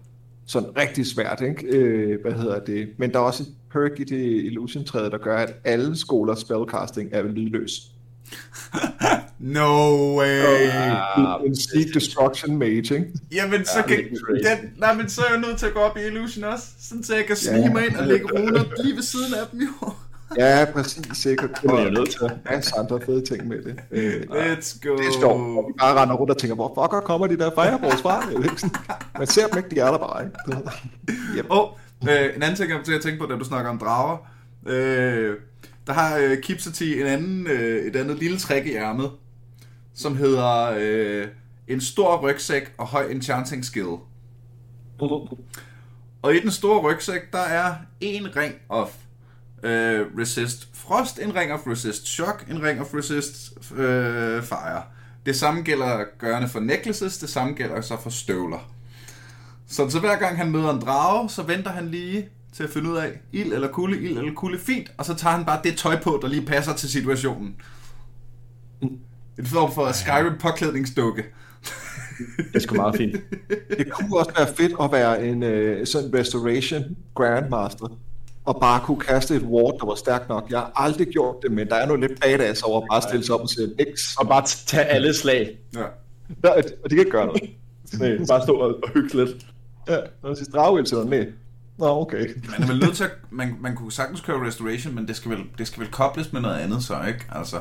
[0.47, 1.67] Sådan rigtig svært, ikke?
[1.77, 2.89] Øh, hvad hedder det?
[2.99, 7.09] Men der er også et perk i det illusion-træet, der gør, at alle skoler spellcasting
[7.13, 7.73] er lydløs.
[9.39, 10.41] No way!
[10.41, 13.07] Ah, en Seek Destruction Mage, ikke?
[13.33, 16.01] Jamen, så kan, den, nej, men så er jeg nødt til at gå op i
[16.07, 17.73] Illusion også, sådan så jeg kan snige Ja.
[17.73, 19.93] mig ind og lægge runer lige ved siden af dem, jo.
[20.37, 21.51] Ja, præcis, sikkert.
[21.63, 22.23] Det er jo nødt til.
[22.23, 23.81] Og masser andre fede ting med det.
[23.91, 24.97] Øh, Let's go.
[24.97, 28.03] det er sjovt, vi bare render rundt og tænker, hvor fucker kommer de der fireballs
[28.03, 28.31] fra?
[28.45, 28.71] Ikke
[29.19, 30.37] Man ser dem ikke, de er der bare, ikke?
[31.37, 31.47] Yep.
[31.51, 31.69] Åh, oh,
[32.09, 34.17] øh, en anden ting, jeg kom til at tænke på, da du snakker om drager.
[34.67, 35.37] Øh,
[35.87, 39.11] der har øh, Kipsati en anden, øh, et andet lille trick i ærmet,
[39.95, 41.29] som hedder øh,
[41.69, 43.97] en stor rygsæk og høj enchanting skill.
[46.23, 48.97] Og i den store rygsæk, der er en ring of
[49.63, 54.83] øh, resist frost, en ring of resist shock, en ring of resist øh, fire.
[55.27, 58.71] Det samme gælder gørende for necklaces, det samme gælder så for støvler.
[59.67, 62.91] Så, så hver gang han møder en drage, så venter han lige til at finde
[62.91, 65.77] ud af, ild eller kulde, ild eller kulde, fint, og så tager han bare det
[65.77, 67.57] tøj på, der lige passer til situationen.
[69.39, 71.25] En form for Skyrim påklædningsdukke.
[72.37, 73.17] Det er sgu meget fint.
[73.79, 77.99] Det kunne også være fedt at være en øh, sådan restoration grandmaster,
[78.45, 80.51] og bare kunne kaste et ward, der var stærkt nok.
[80.51, 83.27] Jeg har aldrig gjort det, men der er noget lidt badass over at bare stille
[83.27, 84.17] sig op og sige X.
[84.19, 85.59] Og bare tage alle slag.
[85.77, 85.85] Ja.
[86.45, 87.43] Ja, og de kan ikke gøre noget.
[88.01, 89.47] Nej, bare stå og, og hygge lidt.
[89.89, 91.27] Ja, når siger dragvild til nej.
[91.79, 92.29] Nå, okay.
[92.51, 95.31] Man er vel nødt til at, man, man kunne sagtens køre restoration, men det skal,
[95.31, 97.25] vel, det skal vel kobles med noget andet så, ikke?
[97.33, 97.57] Altså,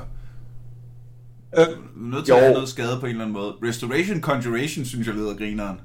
[1.58, 1.66] Øh,
[1.96, 2.36] nødt til Jo.
[2.38, 3.54] at have noget skade på en eller anden måde.
[3.64, 5.82] Restoration Conjuration, synes jeg lyder grineren.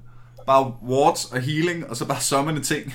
[0.47, 2.95] Bare wards og healing, og så bare summone ting.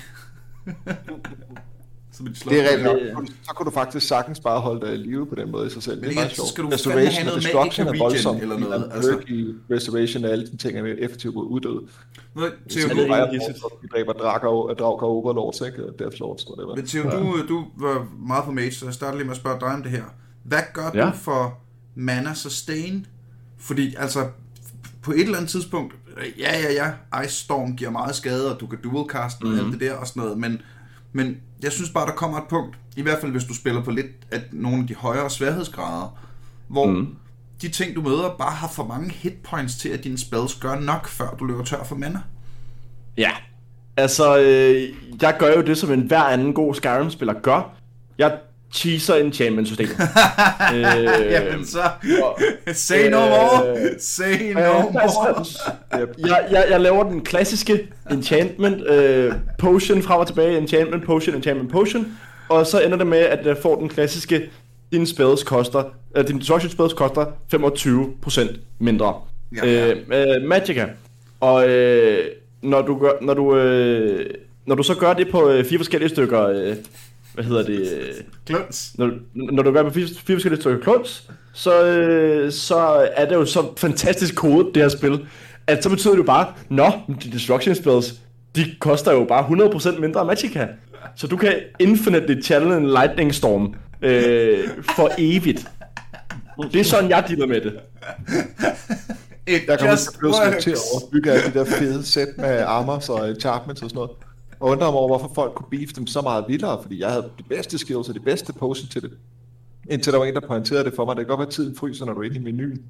[2.20, 3.26] så vil de slå det er rigtigt nok.
[3.42, 5.82] Så kunne du faktisk sagtens bare holde dig i live på den måde i sig
[5.82, 5.94] selv.
[5.96, 6.48] Det Men er ikke, meget så sjovt.
[6.48, 8.42] skal du Restoration have og noget er regen voldsomt.
[8.42, 9.18] eller noget, er altså.
[9.28, 11.80] i restoration og alle de ting er mere effektivt mod uddøde.
[12.34, 13.30] Nå, Så Theo, det det du, er er
[13.82, 15.86] vi dræber drager, og drager overlords, ikke?
[15.86, 16.76] Og Death Lords, whatever.
[16.76, 19.60] men Theo, du, du var meget på mage, så jeg starter lige med at spørge
[19.60, 20.04] dig om det her.
[20.44, 21.06] Hvad gør Ja.
[21.06, 21.58] du for
[21.94, 23.06] mana sustain?
[23.58, 24.26] Fordi altså,
[25.02, 25.94] på et eller andet tidspunkt,
[26.38, 26.72] ja, ja,
[27.12, 29.64] ja, Ice Storm giver meget skade, og du kan dualcast og mm-hmm.
[29.64, 30.62] alt det der og sådan noget, men,
[31.12, 33.90] men jeg synes bare, der kommer et punkt, i hvert fald hvis du spiller på
[33.90, 36.18] lidt af nogle af de højere sværhedsgrader,
[36.68, 37.16] hvor mm.
[37.62, 41.08] de ting, du møder, bare har for mange hitpoints til, at dine spells gør nok,
[41.08, 42.20] før du løber tør for mana.
[43.16, 43.30] Ja.
[43.96, 47.74] Altså, øh, jeg gør jo det, som en hver anden god Skyrim-spiller gør.
[48.18, 48.38] Jeg
[48.74, 49.96] cheeser enchantment-systemet.
[50.74, 51.78] øh, Jamen så,
[52.22, 52.38] og-
[52.72, 55.44] say no øh, more, say no more.
[56.28, 61.72] jeg, jeg, jeg laver den klassiske enchantment øh, potion frem og tilbage, enchantment potion, enchantment
[61.72, 62.06] potion,
[62.48, 64.50] og så ender det med, at jeg får den klassiske,
[64.92, 65.82] dine spells koster,
[66.16, 69.14] øh, din destruction spells koster 25% mindre.
[69.56, 69.90] Ja, ja.
[69.90, 69.96] Øh,
[70.36, 70.86] øh, Magica.
[71.40, 72.24] Og øh,
[72.62, 74.30] når du gør, når du, øh,
[74.66, 76.76] når du så gør det på øh, fire forskellige stykker, øh,
[77.34, 78.14] hvad hedder det, øh,
[78.46, 78.92] Kluns.
[78.98, 83.34] når, når du gør med fire, fire forskellige stykker kluns, så, øh, så er det
[83.34, 85.26] jo så fantastisk kode, det her spil,
[85.66, 86.92] at så betyder det jo bare, nå,
[87.24, 88.14] de destruction spells,
[88.56, 89.44] de koster jo bare
[89.96, 90.68] 100% mindre af Magica.
[91.16, 95.66] Så du kan infinitely en lightning storm øh, for evigt.
[96.72, 97.72] Det er sådan, jeg dealer med det.
[99.46, 102.58] It Der kommer til at blive til at bygge alle de der fede sæt med
[102.58, 104.10] armors og enchantments og sådan noget.
[104.60, 107.28] Og undrer mig over, hvorfor folk kunne beef dem så meget vildere, fordi jeg havde
[107.38, 109.10] de bedste skills og de bedste potions til det.
[109.90, 111.16] Indtil der var en, der pointerede det for mig.
[111.16, 112.82] Det kan godt være, at tiden fryser, når du er inde i menuen.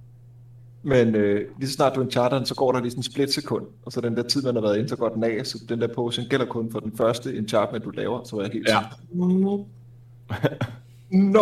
[0.83, 3.33] Men øh, lige så snart du enchanter den, så går der lige sådan en split
[3.35, 3.65] sekund.
[3.87, 5.47] Og så den der tid, man har været inde, så går den af.
[5.47, 8.25] Så den der potion gælder kun for den første enchantment, du laver.
[8.25, 8.79] Så var jeg helt Ja.
[9.13, 9.65] sådan,
[11.11, 11.41] Nå,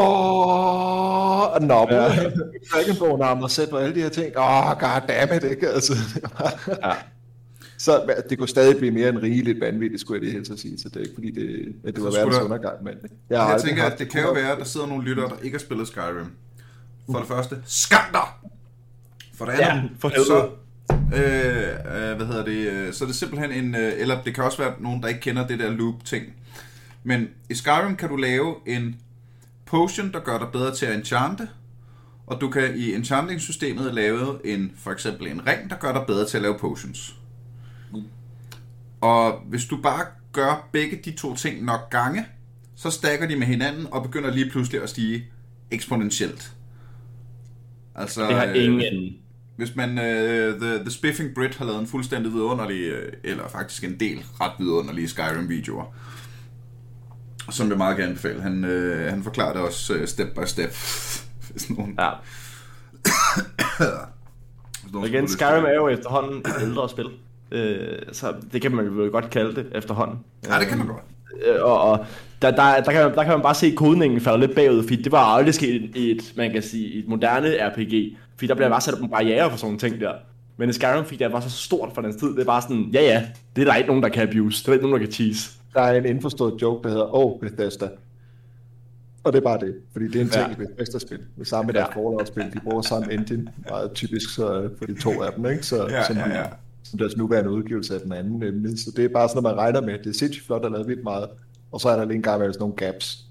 [1.61, 2.09] nå, ja.
[2.73, 4.37] Dragonbone armor sæt og alle de her ting.
[4.39, 5.69] Åh, oh, goddammit, ikke?
[5.69, 5.93] Altså,
[6.83, 6.93] Ja.
[7.79, 10.79] Så det kunne stadig blive mere end rigeligt vanvittigt, skulle jeg det helst at sige.
[10.79, 12.95] Så det er ikke fordi, det, at det var verdens der- undergang, men
[13.31, 15.55] jeg, Jeg tænker, at det kan jo være, at der sidder nogle lyttere, der ikke
[15.57, 16.27] har spillet Skyrim.
[17.13, 18.21] For det første, skam dig!
[19.35, 20.49] For det andet, Ja, for så,
[21.17, 24.45] øh, øh, hvad hedder det, øh, så er det simpelthen en, øh, eller det kan
[24.45, 26.25] også være nogen, der ikke kender det der loop-ting.
[27.05, 28.97] Men i Skyrim kan du lave en
[29.67, 31.49] potion, der gør dig bedre til at enchante,
[32.27, 36.27] og du kan i enchanting-systemet lave en, for eksempel en ring, der gør dig bedre
[36.27, 37.15] til at lave potions.
[39.01, 42.27] Og hvis du bare gør begge de to ting nok gange,
[42.77, 45.25] så stakker de med hinanden og begynder lige pludselig at stige
[45.71, 46.53] eksponentielt.
[47.95, 49.15] Altså, Det har øh, ingen
[49.59, 53.85] hvis man, uh, The, The Spiffing Brit har lavet en fuldstændig vidunderlig, øh, eller faktisk
[53.85, 55.85] en del ret vidunderlige Skyrim-videoer,
[57.51, 58.43] som jeg meget gerne anbefale.
[58.43, 60.71] Han, uh, han forklarer det også uh, step by step.
[61.51, 62.11] Hvis nogen, Ja.
[64.83, 65.71] hvis nogen Og igen, Skyrim det.
[65.71, 67.07] er jo efterhånden et ældre spil.
[67.51, 70.19] Øh, så det kan man jo godt kalde det efterhånden.
[70.49, 71.03] Ja, det kan man godt.
[71.47, 72.07] Øh, og, og
[72.43, 74.83] der, der, der, kan man, der kan man bare se, at kodningen falder lidt bagud,
[74.83, 78.17] fordi det var aldrig sket i et, man kan sige, et moderne RPG.
[78.37, 80.13] Fordi der bliver bare sat nogle barriere for sådan nogle ting der.
[80.57, 82.91] Men i Skyrim fik det var så stort for den tid, det er bare sådan,
[82.93, 83.27] ja ja,
[83.57, 85.13] det er der ikke nogen, der kan abuse, det er der ikke nogen, der kan
[85.13, 85.51] cheese.
[85.75, 87.89] Der er en indforstået joke, der hedder, oh, Bethesda.
[89.25, 90.53] Og det er bare det, fordi det er en ting Ja.
[90.53, 91.19] i Bethesda-spil.
[91.39, 92.01] Det samme med deres Ja.
[92.01, 95.63] Fallout-spil, de bruger samme engine, meget typisk så, for de to af dem, ikke?
[95.67, 96.45] Så, Ja, som, ja, ja.
[96.91, 98.79] Som deres nuværende udgivelse af den anden nemlig.
[98.79, 100.87] Så det er bare sådan, at man regner med, det er sindssygt flot at lave
[100.87, 101.29] vildt meget,
[101.73, 103.25] og så er der lige en gang med sådan nogle gaps.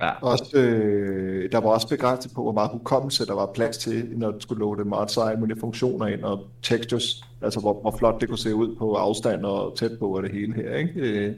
[0.00, 0.10] Ja.
[0.22, 4.30] Også, øh, der var også begrænset på, hvor meget hukommelse der var plads til, når
[4.30, 8.28] du skulle mods og alle mulige funktioner ind, og textures, altså hvor, hvor flot det
[8.28, 10.92] kunne se ud på afstand og tæt på og det hele her, ikke?
[11.00, 11.34] Øh,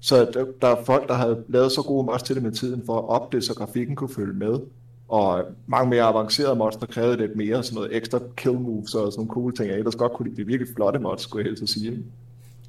[0.00, 2.82] Så der, der er folk, der har lavet så gode mods til det med tiden,
[2.86, 4.60] for at opdage, så grafikken kunne følge med.
[5.08, 9.12] Og mange mere avancerede mods, der krævede lidt mere, sådan noget ekstra kill moves og
[9.12, 9.68] sådan nogle cool ting.
[9.68, 10.36] Jeg ellers godt kunne lide.
[10.36, 12.04] Det er virkelig flotte mods, skulle jeg helst sige.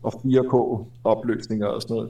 [0.03, 2.09] Og 4K opløsninger og sådan noget.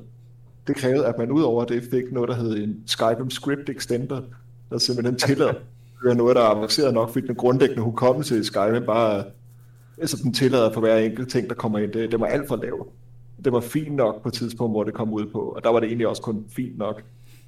[0.68, 4.22] Det krævede, at man udover det fik noget, der hed en Skyrim Script Extender,
[4.70, 5.62] der simpelthen tillader at
[6.04, 9.24] høre noget, der er avanceret nok, fordi den grundlæggende hukommelse i Skyrim bare,
[9.98, 12.56] altså den tillader for hver enkelt ting, der kommer ind, det, det var alt for
[12.56, 12.88] lavt.
[13.46, 15.80] Det var fint nok på et tidspunkt, hvor det kom ud på, og der var
[15.80, 17.04] det egentlig også kun fint nok.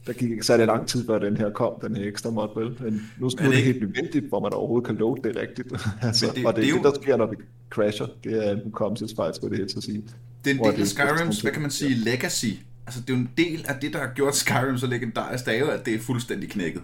[0.08, 2.76] Der gik ikke særlig lang tid, før den her kom, den her ekstra mod, vel?
[2.84, 5.68] Men nu er det det- helt nødvendigt, hvor man overhovedet kan load det rigtigt.
[6.02, 7.36] altså, Men det- det, og det, det er det, det, der sker, når vi
[7.70, 10.04] crasher, det er en hukommelsesfejl, skulle det helt så sige.
[10.46, 12.46] Det er en del af det er Skyrims, hvad kan man sige, legacy.
[12.88, 15.56] Altså, det er jo en del af det, der har gjort Skyrim så legendarisk, det
[15.56, 16.82] er jo, at det er fuldstændig knækket.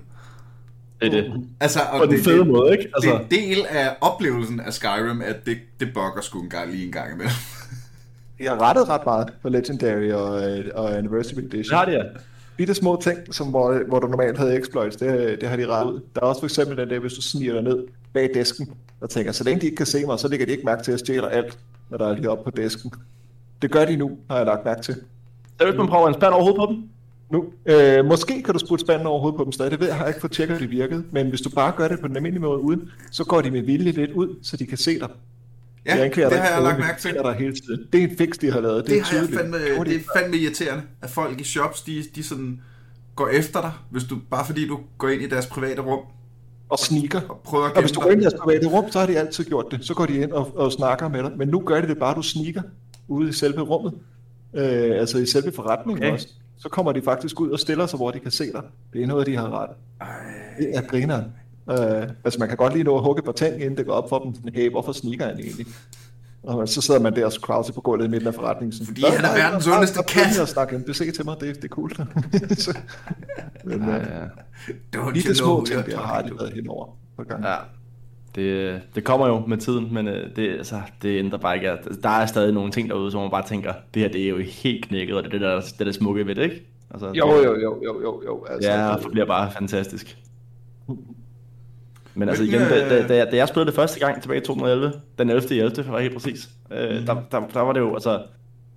[1.01, 1.33] Det er det.
[1.59, 2.83] Altså, og På den det, fede det, måde, ikke?
[2.83, 6.49] Det Altså, er en del af oplevelsen af Skyrim, at det, det bugger sgu en
[6.49, 7.31] gang, lige en gang imellem.
[8.39, 11.63] Jeg har rettet ret meget på Legendary og, øh, og Anniversary Edition.
[11.63, 12.03] det har de ja.
[12.57, 15.93] Bitte små ting, som hvor, hvor du normalt havde exploits, det, det har de rettet
[15.93, 15.99] ud.
[16.15, 17.83] Der er også for eksempel den der, hvis du sniger dig ned
[18.13, 18.69] bag disken,
[19.01, 20.91] og tænker, så længe de ikke kan se mig, så lægger de ikke mærke til,
[20.91, 21.57] at jeg stjæler alt,
[21.89, 22.91] når der er lige oppe på disken.
[23.61, 24.95] Det gør de nu, har jeg lagt mærke til.
[25.59, 26.89] Så hvis man prøver en spand over hovedet på dem,
[27.31, 29.97] Nu, øh, måske kan du sprutte spanden over hovedet på dem stadig, det ved jeg,
[29.97, 32.41] har ikke fået tjekket, det virkede, men hvis du bare gør det på den almindelige
[32.41, 35.09] måde uden, så går de med vilje lidt ud, så de kan se dig.
[35.85, 37.13] Ja, De anklager det dig har jeg lagt mærke til.
[37.13, 37.87] dig hele tiden.
[37.93, 38.77] Det er en fix, de har lavet.
[38.83, 39.39] Det, Det er har jeg tydeligt.
[39.41, 42.61] fandme, det er fandme irriterende, at folk i shops, de, de sådan
[43.15, 45.99] går efter dig, hvis du, bare fordi du går ind i deres private rum
[46.69, 47.21] og sneaker.
[47.29, 49.17] og prøver at Og hvis du går ind i deres private rum, så har de
[49.19, 49.85] altid gjort det.
[49.85, 51.31] Så går de ind og, og snakker med dig.
[51.37, 52.61] Men nu gør de det bare, du sneaker
[53.07, 53.93] ude i selve rummet.
[54.55, 56.07] Øh, altså i selve forretningen Okay.
[56.11, 56.13] okay.
[56.13, 56.27] også.
[56.57, 58.61] Så kommer de faktisk ud og stiller sig, hvor de kan se dig.
[58.93, 59.69] Det er noget, de har ret.
[60.57, 61.23] Det er grineren.
[61.71, 63.93] Øh, altså man kan godt lige nå at hugge et par ting, inden det går
[63.93, 64.35] op for dem.
[64.35, 65.65] Sådan, hey, hvorfor sneaker han egentlig?
[66.43, 68.71] Og så sidder man der og croucher på gulvet i midten af forretningen.
[68.71, 71.35] Sådan, Fordi han er "Nej, verdens ondeste kat." nej, Og snakke, det se til mig,
[71.41, 71.91] det, det er cool.
[72.57, 72.77] Så-
[73.63, 74.25] Men, ja, øh, ja.
[74.95, 77.43] Don't lige you de små ting, der har talking været henover på gang.
[77.43, 77.55] ja.
[78.35, 81.77] Det, det kommer jo med tiden, men øh, det, altså, det ændrer bare ikke.
[82.03, 84.37] Der er stadig nogle ting derude, som man bare tænker, det her det er jo
[84.37, 86.67] helt knækket, og det er det, der, det, er det smukke ved det, ikke?
[86.91, 88.45] Altså, Jo, det, jo, jo, jo, jo, jo.
[88.49, 90.17] Altså, Ja, det bliver bare fantastisk.
[92.15, 94.43] Men altså igen, da, da, da, jeg, da jeg spillede det første gang tilbage i
[94.45, 95.51] 2011, den 11.
[95.51, 95.75] 11.
[95.75, 97.05] for at være helt præcis, øh, Mhm.
[97.05, 98.23] der, der, der var det jo, altså,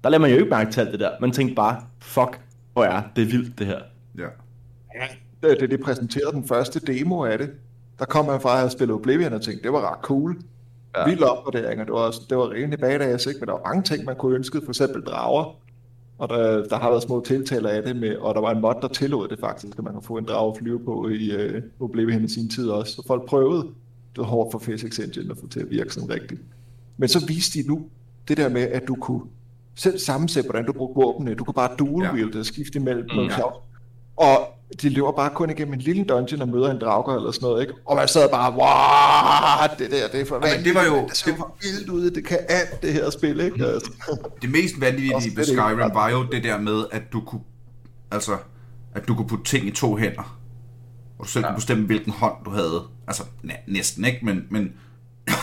[0.05, 1.11] der lader man jo ikke mærke til alt det der.
[1.21, 2.41] Man tænkte bare, fuck,
[2.73, 3.79] hvor er det vildt det her.
[4.19, 4.25] Ja.
[5.43, 7.51] da da de præsenterede den første demo af det,
[7.99, 10.37] der kom man fra at have spillet Oblivion og tænkte, det var ret cool.
[10.97, 11.01] Ja.
[11.01, 11.09] Ja.
[11.09, 13.41] Vild opgradering, og det var, også, det var rimelig badass, ikke?
[13.41, 15.57] men der var mange ting, man kunne ønske, for eksempel drager.
[16.19, 18.75] Og der, der har været små tiltaler af det, med, og der var en mod,
[18.83, 21.63] der tillod det faktisk, at man kunne få en drage at flyve på i uh,
[21.81, 22.93] Oblivion i sin tid også.
[22.95, 26.11] Så folk prøvede, det var hårdt for Physics Engine at få til at virke sådan
[26.11, 26.41] rigtigt.
[26.97, 27.87] Men så viste de nu
[28.29, 29.23] det der med, at du kunne
[29.75, 31.35] selv sammensætte, hvordan du brugte våbnene.
[31.35, 32.15] Du kunne bare dual Ja.
[32.15, 33.39] wield og skifte imellem Mm, ja.
[33.39, 33.43] ja.
[34.17, 34.39] Og
[34.83, 37.61] de løber bare kun igennem en lille dungeon og møder en drager eller sådan noget,
[37.63, 37.75] ikke?
[37.87, 41.17] Og man sad bare, wow, det der, det er for men det var jo- det
[41.17, 43.67] ser for vildt ud, det kan alt det her spil, ikke?
[43.67, 43.91] Altså.
[44.43, 47.41] Det mest vanvittige ved Skyrim ikke- var jo det der med, at du kunne,
[48.11, 48.37] altså,
[48.95, 50.39] at du kunne putte ting i to hænder.
[51.19, 52.83] Og du selv kunne bestemme, hvilken hånd du havde.
[53.07, 54.73] Altså, næ- næsten ikke, men, men,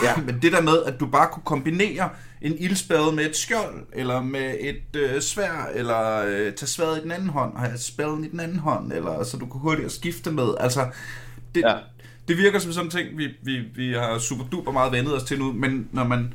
[0.03, 0.15] ja.
[0.25, 2.09] men det der med, at du bare kunne kombinere
[2.41, 7.01] en ildspade med et skjold, eller med et øh, svær, eller øh, tage sværet i
[7.01, 9.91] den anden hånd, og have spaden i den anden hånd, eller så du kunne hurtigt
[9.91, 10.47] skifte med.
[10.59, 10.89] Altså,
[11.55, 11.75] det, ja.
[12.27, 15.23] Det virker som sådan en ting, vi, vi, vi har super duper meget vendet os
[15.23, 16.33] til nu, men når man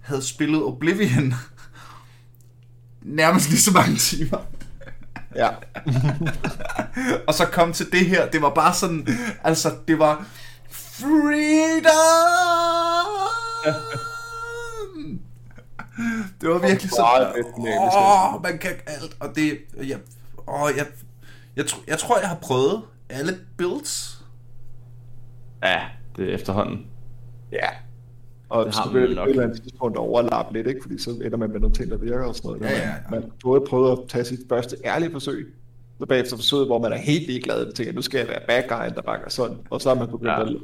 [0.00, 1.34] havde spillet Oblivion
[3.02, 4.38] nærmest lige så mange timer,
[5.36, 5.48] Ja.
[7.28, 9.08] og så kom til det her, det var bare sådan,
[9.44, 10.26] altså det var
[11.00, 11.90] freedom!
[16.40, 17.44] Det var virkelig sådan,
[18.36, 19.98] åh, man kan alt, og det, jeg,
[20.48, 20.86] åh, jeg,
[21.56, 24.24] jeg, tr- jeg tror, jeg har prøvet alle builds.
[25.62, 25.80] Ja,
[26.16, 26.86] det er efterhånden.
[27.52, 27.68] Ja.
[28.48, 29.24] Og Det det har så man vil det nok.
[29.24, 30.80] på et eller andet tidspunkt overlappe lidt, ikke?
[30.82, 32.62] Fordi så ender man med nogle ting, der virker og sådan noget.
[32.62, 32.94] Ja, ja, ja.
[33.10, 35.54] Man, man både prøvet at tage sit første ærlige forsøg,
[36.00, 38.62] så bagefter forsøget, hvor man er helt ligeglad og tænker, nu skal jeg være bad
[38.68, 39.56] guy, der bakker sådan.
[39.70, 40.40] Og så er man begyndt Ja.
[40.40, 40.46] ja.
[40.46, 40.56] at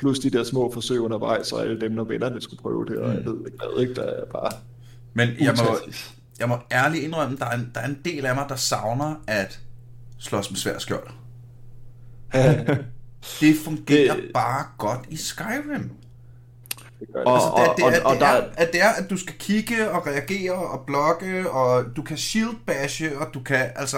[0.00, 3.08] plus de der små forsøg undervejs, og alle dem, når vennerne skulle prøve det, og
[3.14, 3.94] jeg ved ikke hvad, ikke?
[3.94, 4.50] Der er bare...
[5.14, 5.76] Men jeg må,
[6.38, 9.14] jeg må ærligt indrømme, der er, en, der er en del af mig, der savner
[9.26, 9.60] at
[10.18, 11.06] slås med svær skjold.
[13.40, 15.90] Det fungerer Det- bare godt i Skyrim.
[17.00, 17.26] Det gør det.
[17.26, 19.90] Og- Altså, det, det, er, og det, der- at det er, at du skal kigge
[19.90, 23.96] og reagere og blokke, og du kan shield bashe, og du kan, altså,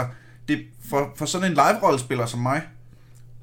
[0.48, 0.58] det,
[0.90, 2.62] for, for sådan en live-rollespiller som mig,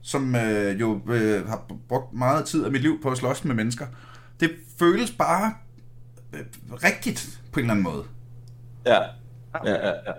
[0.01, 3.55] som øh, jo øh, har brugt meget tid af mit liv på at slås med
[3.55, 3.85] mennesker,
[4.39, 5.53] det føles bare
[6.33, 6.39] øh,
[6.71, 8.03] rigtigt på en eller anden måde.
[8.85, 8.99] Ja.
[9.65, 10.11] Ja, ja, ja.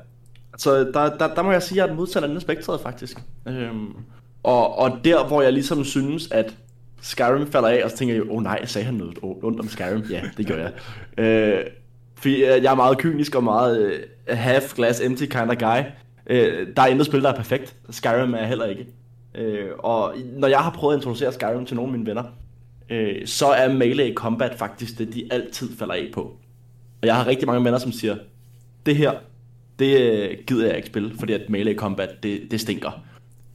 [0.58, 3.18] Så der, der, der må jeg sige, at jeg er ende af spektret, faktisk.
[3.46, 3.96] Øhm,
[4.42, 6.56] og, og der, hvor jeg ligesom synes, at
[7.00, 9.68] Skyrim falder af, og så tænker jeg, åh oh, nej, sagde han noget ondt om
[9.68, 10.02] Skyrim?
[10.10, 10.72] Ja, det gør jeg.
[11.18, 11.64] Øh,
[12.14, 15.82] fordi øh, jeg er meget kynisk og meget øh, half glass empty kind of guy.
[16.26, 17.76] Øh, der er intet spil, der er perfekt.
[17.90, 18.86] Skyrim er heller ikke.
[19.34, 22.24] Øh, og når jeg har prøvet at introducere Skyrim til nogle af mine venner,
[22.90, 26.20] øh, så er melee combat faktisk det, de altid falder af på.
[27.02, 28.16] Og jeg har rigtig mange venner, som siger,
[28.86, 29.12] det her,
[29.78, 32.90] det øh, gider jeg ikke spille, fordi at melee combat, det, det stinker.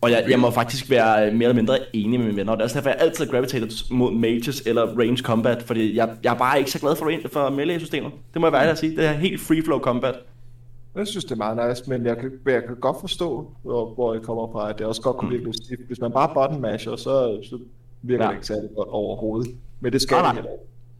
[0.01, 2.57] Og jeg, jeg må faktisk være øh, mere eller mindre enig med mine venner, og
[2.57, 6.33] det er også derfor, jeg altid gravitater mod mages eller range combat, fordi jeg, jeg
[6.33, 8.11] er bare ikke så glad for, for melee-systemet.
[8.33, 8.95] Det må jeg være ærlig at sige.
[8.95, 10.15] Det er helt free flow combat.
[10.95, 14.13] Jeg synes, det er meget nice, men jeg kan, jeg kan godt forstå, hvor, hvor
[14.13, 15.81] jeg kommer fra, at det også godt kunne virke lidt stift.
[15.87, 17.59] Hvis man bare button masher, så, så
[18.01, 18.29] virker Ja.
[18.29, 19.55] det ikke særlig godt overhovedet.
[19.79, 20.33] Men det skal Nej, nej.
[20.33, 20.49] heller.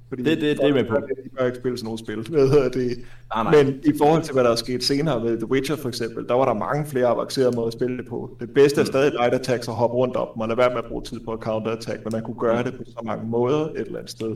[0.10, 0.96] Fordi Det- det- det er med på.
[0.96, 2.22] De bør ikke spille sådan nogle spil.
[2.38, 2.98] Hvad hedder det?
[3.36, 3.64] Nej, nej.
[3.64, 6.34] Men i forhold til, hvad der er sket senere med The Witcher for eksempel, der
[6.34, 8.38] var der mange flere avancerede måder at spille det på.
[8.39, 10.38] Det bedste er stadig light attacks og hoppe rundt op.
[10.38, 12.64] Man er værd med at bruge tid på at counter attack, men man kunne gøre
[12.64, 14.36] det på så mange måder et eller andet sted.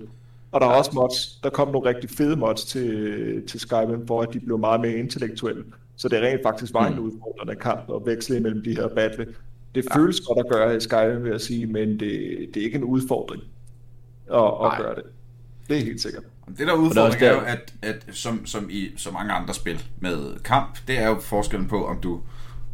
[0.52, 4.22] Og der er også mods, der kom nogle rigtig fede mods til, til Skyrim, hvor
[4.22, 5.64] at de blev meget mere intellektuelle.
[5.96, 9.28] Så det rent faktisk var en udfordrende kamp at veksle imellem de her battle.
[9.76, 12.00] Det føles godt at gøre i Skyrim, vil jeg sige, men det,
[12.54, 13.44] det er ikke en udfordring
[14.34, 15.04] at, at gøre det.
[15.68, 16.24] Det er helt sikkert.
[16.58, 20.40] Det der udfordring er jo, at, at som, som i så mange andre spil med
[20.44, 22.22] kamp, det er jo forskellen på, om du,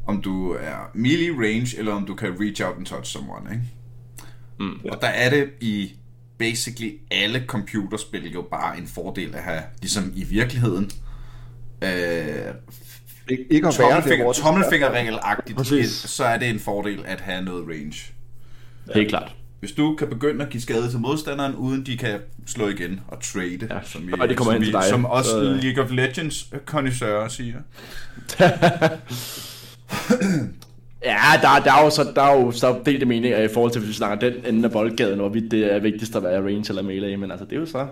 [0.07, 3.63] om du er melee range, eller om du kan reach out and touch someone, ikke?
[4.59, 4.89] Mm.
[4.91, 5.91] Og der er det i
[6.38, 10.92] basically alle computerspil jo bare en fordel at have, ligesom i virkeligheden,
[11.82, 11.90] øh,
[13.32, 15.92] Ik- ikke at være det, tommelfinger, det- tommelfingerregel-agtigt, Præcis.
[15.92, 17.96] så er det en fordel at have noget range.
[18.96, 19.36] Helt klart.
[19.60, 23.22] Hvis du kan begynde at give skade til modstanderen, uden de kan slå igen og
[23.24, 25.92] trade, Ja, som, og det kommer som, ind til dig, som også så- League of
[25.92, 27.58] Legends connoisseur siger.
[31.06, 33.80] Ja, der, der er jo så, der er jo så delte meninger i forhold til,
[33.80, 36.82] hvis vi snakker den ende af boldgaden, hvorvidt det er vigtigst at være range eller
[36.82, 37.88] melee, men altså det er jo så...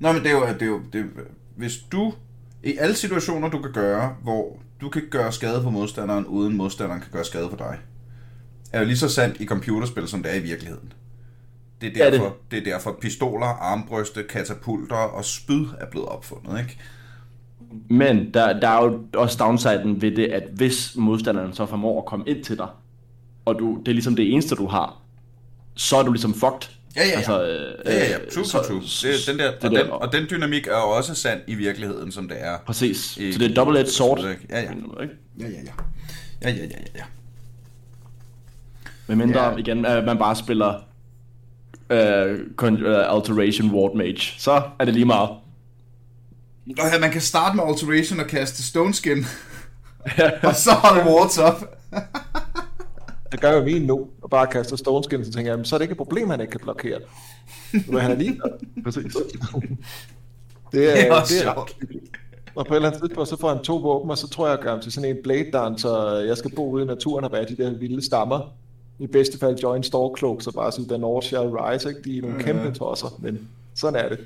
[0.00, 1.04] Nå, men det er jo, det er jo det
[1.56, 2.12] hvis du,
[2.62, 7.00] i alle situationer du kan gøre, hvor du kan gøre skade på modstanderen, uden modstanderen
[7.00, 7.78] kan gøre skade på dig,
[8.72, 10.92] er jo lige så sandt i computerspil, som det er i virkeligheden.
[11.80, 12.20] Det er Er det?
[12.20, 12.58] derfor, det?
[12.58, 16.78] er derfor pistoler, armbrøste, katapulter og spyd er blevet opfundet, ikke?
[17.88, 22.06] Men der, der er jo også downsiden ved det, at hvis modstanderen så formår at
[22.06, 22.66] komme ind til dig,
[23.44, 24.96] og du, det er ligesom det eneste, du har,
[25.74, 26.68] så er du ligesom fucked.
[26.96, 27.16] Ja, ja, ja.
[27.16, 28.16] Altså, øh, Ja, ja, ja.
[28.34, 28.80] True, så- true.
[28.80, 32.12] Det, den der, det og, den, og den dynamik er jo også sand i virkeligheden,
[32.12, 32.56] som det er.
[32.66, 33.16] Præcis.
[33.16, 34.20] i- Så det er double-edged sword.
[34.20, 34.60] Ja, ja.
[34.60, 34.66] Ja,
[35.40, 35.48] ja, ja.
[36.42, 36.66] Ja, ja, ja, ja,
[36.96, 37.02] ja.
[39.06, 39.56] Med mindre, Ja.
[39.56, 40.74] igen, at man bare spiller
[41.90, 42.30] øh,
[42.62, 45.28] øh, Alteration Ward Mage, så er det lige meget.
[46.66, 49.26] Ja, man kan starte med Alteration og kaste Stone Skin,
[50.48, 51.78] og så holde wards op.
[53.32, 55.76] Det gør jo min nu, og bare kaster stone skin, så tænker jeg, jamen, så
[55.76, 56.98] er det ikke et problem, at han ikke kan blokere
[57.72, 57.94] det.
[57.94, 58.40] Er han er lige
[58.84, 59.16] Præcis.
[60.72, 61.76] Det er, Det er også det er sjovt.
[62.54, 64.52] Og på et eller andet tidspunkt, så får han to våben, og så tror jeg,
[64.52, 66.18] at jeg gør ham til sådan en blade dancer.
[66.26, 68.52] Jeg skal bo ude i naturen og være de der vilde stammer.
[68.98, 72.00] I bedste fald join Stormcloak, så bare sådan, the North shall rise, ikke?
[72.04, 74.18] De er nogle kæmpe tosser, men sådan er det.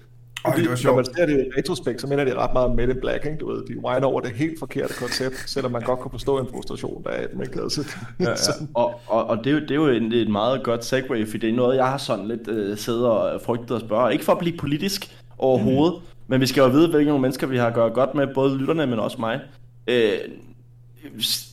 [0.45, 0.97] Ej, det var Når sjovt.
[0.97, 3.39] man ser det i retrospekt, så minder det ret meget om Men in Black, ikke?
[3.39, 6.47] Du ved, de whiner over det helt forkerte koncept, selvom man godt kan forstå en
[6.51, 7.97] frustration, der er, at man ikke havde set.
[8.21, 8.35] Ja, ja.
[8.75, 11.39] Og, og, og det, er jo, det er jo en, et meget godt segue, for
[11.39, 14.13] det er noget, jeg har sådan lidt øh, siddet og frygtet at spørge.
[14.13, 16.07] Ikke for at blive politisk overhovedet, mm.
[16.27, 18.59] men vi skal jo vide, hvilke nogle mennesker vi har at gøre godt med, både
[18.59, 19.41] lytterne, men også mig.
[19.87, 20.13] Øh,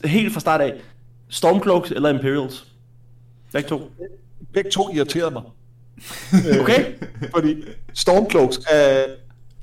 [0.05, 0.73] helt fra start af,
[1.29, 2.67] Stormcloaks eller Imperials?
[3.53, 3.91] Begge to.
[4.53, 5.41] Begge to irriterede mig.
[6.61, 6.85] Okay?
[7.35, 9.05] Fordi Stormcloaks, er,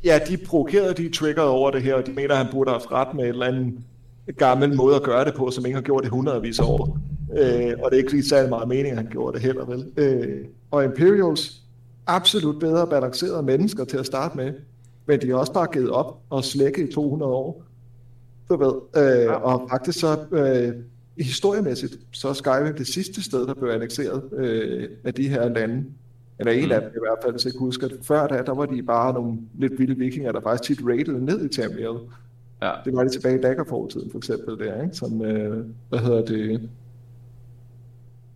[0.05, 2.47] ja, de er provokeret, de er triggeret over det her, og de mener, at han
[2.53, 3.74] burde have haft ret med et eller andet
[4.37, 6.99] gammel måde at gøre det på, som ikke har gjort det hundredvis af år.
[7.39, 9.87] Øh, og det er ikke lige særlig meget mening, at han gjorde det heller, vel?
[9.97, 11.62] Øh, og Imperials,
[12.07, 14.53] absolut bedre balancerede mennesker til at starte med,
[15.07, 17.62] men de har også bare givet op og slækket i 200 år.
[18.49, 20.72] Du ved, øh, og faktisk så øh,
[21.24, 25.85] historiemæssigt, så er Skyrim det sidste sted, der blev annekteret øh, af de her lande.
[26.39, 27.99] Eller en af dem i hvert fald, hvis jeg husker det.
[28.03, 31.45] Før da, der var de bare nogle lidt vilde vikinger, der faktisk tit raidede ned
[31.45, 31.99] i Tamriel.
[32.62, 32.72] Ja.
[32.85, 34.97] Det var de tilbage i Daggerfall-tiden for eksempel der, ikke?
[34.97, 36.70] Som, øh, hvad hedder det?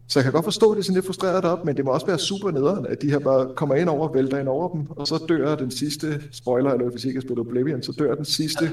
[0.07, 1.91] Så jeg kan godt forstå, at det er sådan lidt frustreret op, men det må
[1.91, 4.87] også være super nederen, at de her bare kommer ind over, vælter ind over dem,
[4.91, 8.15] og så dør den sidste, spoiler eller hvis I ikke har spillet Oblivion, så dør
[8.15, 8.71] den sidste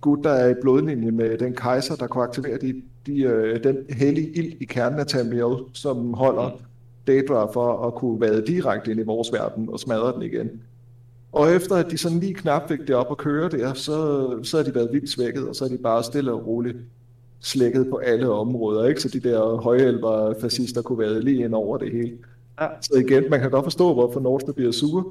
[0.00, 3.76] gut, der er i blodlinje med den kejser, der kunne aktivere de, de, øh, den
[3.90, 6.60] hellige ild i kernen af Tamriel, som holder
[7.10, 10.50] Daedra for at kunne vade direkte ind i vores verden og smadre den igen.
[11.32, 14.56] Og efter at de sådan lige knap fik det op at køre der, så, så
[14.56, 16.76] har de været vildt svækket, og så er de bare stille og roligt
[17.40, 19.00] slækket på alle områder, ikke?
[19.00, 22.12] Så de der højhjælper fascister kunne være lige ind over det hele.
[22.60, 22.66] Ja.
[22.80, 25.04] Så igen, man kan godt forstå, hvorfor Nordsjælland bliver sure.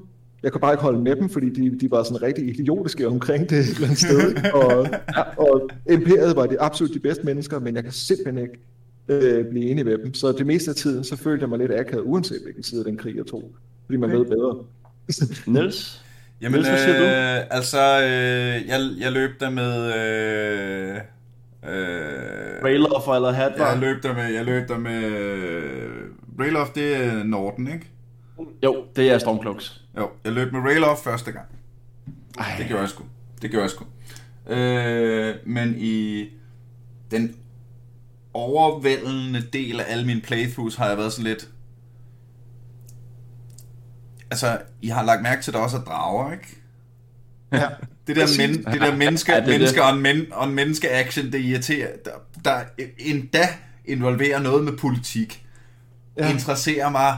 [0.44, 3.50] Jeg kunne bare ikke holde med dem, fordi de, de var sådan rigtig idiotiske omkring
[3.50, 4.30] det et eller andet sted.
[4.30, 4.56] Ikke?
[4.56, 4.88] Og,
[5.48, 8.60] og imperiet var de absolut de bedste mennesker, men jeg kan simpelthen ikke
[9.10, 10.14] øh, blive enig med dem.
[10.14, 12.86] Så det meste af tiden, så følte jeg mig lidt akavet, uanset hvilken side af
[12.86, 13.52] den krig jeg tog.
[13.86, 14.20] Fordi man okay.
[14.20, 14.64] ved bedre.
[15.54, 16.04] Niels?
[16.42, 17.04] Jamen, Niels, hvad siger du?
[17.04, 19.94] øh, altså, øh, jeg, jeg løb der med...
[19.94, 20.96] Øh,
[21.64, 23.70] øh, Rayloff eller Hadvar?
[23.70, 24.34] jeg løb der med...
[24.34, 25.04] Jeg løb der med...
[25.04, 25.90] Øh,
[26.40, 27.88] Rayloff, det er Norden, ikke?
[28.64, 29.82] Jo, det er Stormcloaks.
[29.98, 31.46] Jo, jeg løb med Rayloff første gang.
[32.40, 32.46] Ej.
[32.58, 33.04] Det gjorde jeg sgu.
[33.42, 33.86] Det gjorde jeg sgu.
[34.54, 36.26] Øh, men i
[37.12, 37.36] den
[38.34, 41.50] overvældende del af alle mine playthroughs har jeg været sådan lidt...
[44.32, 46.56] Altså, I har lagt mærke til, at der også er drager, ikke?
[47.52, 47.68] Ja.
[48.08, 49.60] Det der, men, det der menneske, Ja, det er det.
[49.60, 52.12] menneske og en, men, og en menneske action, det irriterer, der,
[52.46, 52.62] der
[52.98, 53.48] endda
[53.86, 55.46] involverer noget med politik,
[56.18, 56.26] Ja.
[56.26, 56.32] ja.
[56.34, 57.18] interesserer mig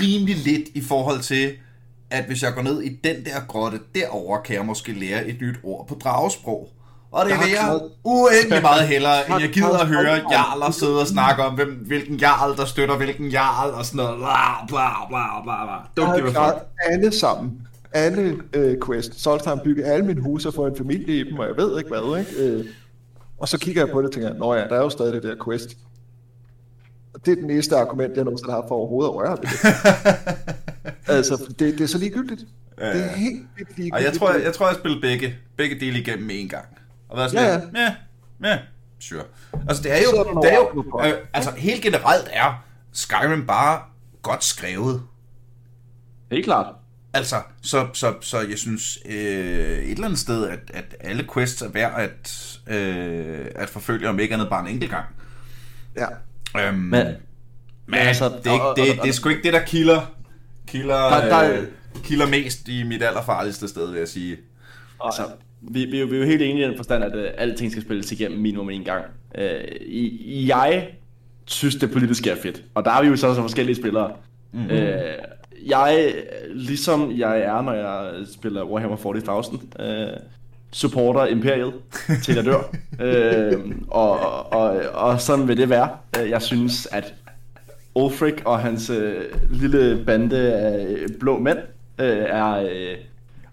[0.00, 1.52] rimelig lidt i forhold til,
[2.10, 5.40] at hvis jeg går ned i den der grotte derover kan jeg måske lære et
[5.40, 6.72] nyt ord på dragesprog.
[7.16, 11.00] Og det Jeg vil jeg uendelig meget hellere, end jeg gider at høre jarler sidde
[11.00, 14.16] og snakke om, hvem, hvilken jarl, der støtter hvilken jarl, og sådan noget.
[14.18, 16.04] Bla, bla, bla, bla, bla.
[16.04, 16.58] Jeg Don't har klaret
[16.88, 17.66] alle sammen.
[17.92, 19.22] Alle øh, quests.
[19.22, 21.90] Solstheim bygge alle mine huse og få en familie i dem, og jeg ved ikke
[21.90, 22.42] hvad, ikke?
[22.42, 22.64] Øh,
[23.38, 25.22] og så kigger jeg på det og tænker, nå ja, der er jo stadig det
[25.22, 25.76] der quest.
[27.14, 29.54] Og det er den eneste argument, jeg nogensinde har for overhovedet at røre ved det.
[31.16, 32.40] altså, det, det er så ligegyldigt.
[32.80, 33.16] Ja, Det er ja.
[33.16, 33.94] helt vildt ligegyldigt.
[33.94, 36.66] Og jeg tror, jeg, jeg tror, jeg spillede begge, begge dele igennem en gang.
[37.16, 37.94] Og været sådan Ja, ja,
[38.42, 38.58] ja, ja,
[39.00, 39.22] sure.
[39.68, 43.46] Altså, det er er jo, der det er jo øh, altså, helt generelt er Skyrim
[43.46, 43.80] bare
[44.22, 45.02] godt skrevet.
[46.30, 46.66] Helt klart.
[47.14, 51.62] Altså, så, så, så jeg synes øh, et eller andet sted, at, at alle quests
[51.62, 55.04] er værd at, øh, at forfølge, om ikke andet bare en enkelt gang.
[55.96, 56.06] Ja.
[56.66, 57.06] Øhm, Men,
[57.86, 60.00] men altså, det, er og- og- det, og- det er sgu ikke det, der kilder,
[60.66, 61.66] kilder, Der- der- øh,
[62.04, 64.36] kilder mest i mit allerfarligste sted, vil jeg sige.
[65.04, 65.22] altså,
[65.70, 67.70] vi, vi, er jo- vi er jo helt enige i den forstand, at uh, alting
[67.70, 69.04] skal spilles igennem minimum en gang.
[69.86, 70.88] I, jeg
[71.46, 72.62] synes, det politisk er fedt.
[72.74, 74.12] Og der er vi jo så, så forskellige spillere.
[74.52, 74.70] Mm-hmm.
[74.70, 74.78] Uh,
[75.66, 76.14] jeg,
[76.54, 80.08] ligesom jeg er, når jeg spiller Warhammer 40.000, uh,
[80.72, 81.72] supporter Imperiet
[82.24, 83.54] til jeg dør.
[83.54, 84.20] uh, og,
[84.52, 85.88] og, og sådan vil det være.
[86.22, 87.14] Uh, jeg synes, at
[87.94, 91.58] Ulfric og hans øh, lille bande af øh, blå mænd
[92.00, 92.96] øh, er, øh,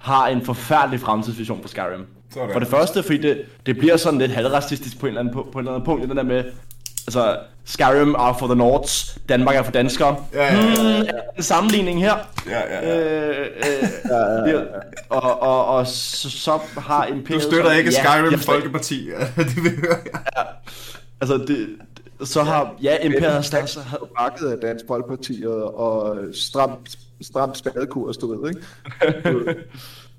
[0.04, 2.06] har en forfærdelig fremtidsvision for Skyrim.
[2.34, 2.49] Sådan.
[2.54, 5.47] For det første, fordi det, det bliver sådan lidt halvracistisk på, en eller anden, på,
[5.54, 6.43] på et eller andet punkt, det der med,
[7.08, 10.16] altså, Skyrim er for the Nords, Danmark er for danskere.
[10.34, 10.66] Ja, ja, ja.
[10.66, 12.14] Hmm, er en sammenligning her?
[12.49, 13.30] Ja, ja, ja.
[13.30, 14.60] Øh, øh, ja,
[15.10, 17.43] og, og, og så, så har Du Imperiet...
[17.43, 19.97] støtter så- ikke ja, Skyrim jeg- Folkeparti, ja, det vil jeg høre.
[21.22, 21.68] Altså, det,
[22.28, 22.74] så har...
[22.82, 23.54] Ja, Imperiet
[23.86, 28.62] har- Bakket af Dansk Folkeparti og, og stramt, stramt spadekurs, du ved, ikke?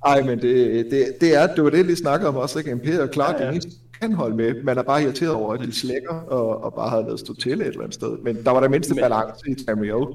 [0.07, 2.71] Ej, men det, det, det, er, det var det, vi snakkede om også, ikke?
[2.71, 3.61] Imperiet er klart Ja, ja, man
[4.01, 4.63] kan holde med.
[4.63, 7.53] Man er bare irriteret over, at de slækker og, og bare havde lavet stå til
[7.53, 8.19] et eller andet sted.
[8.23, 10.07] Men der var der mindste Men- balance i Tamriel,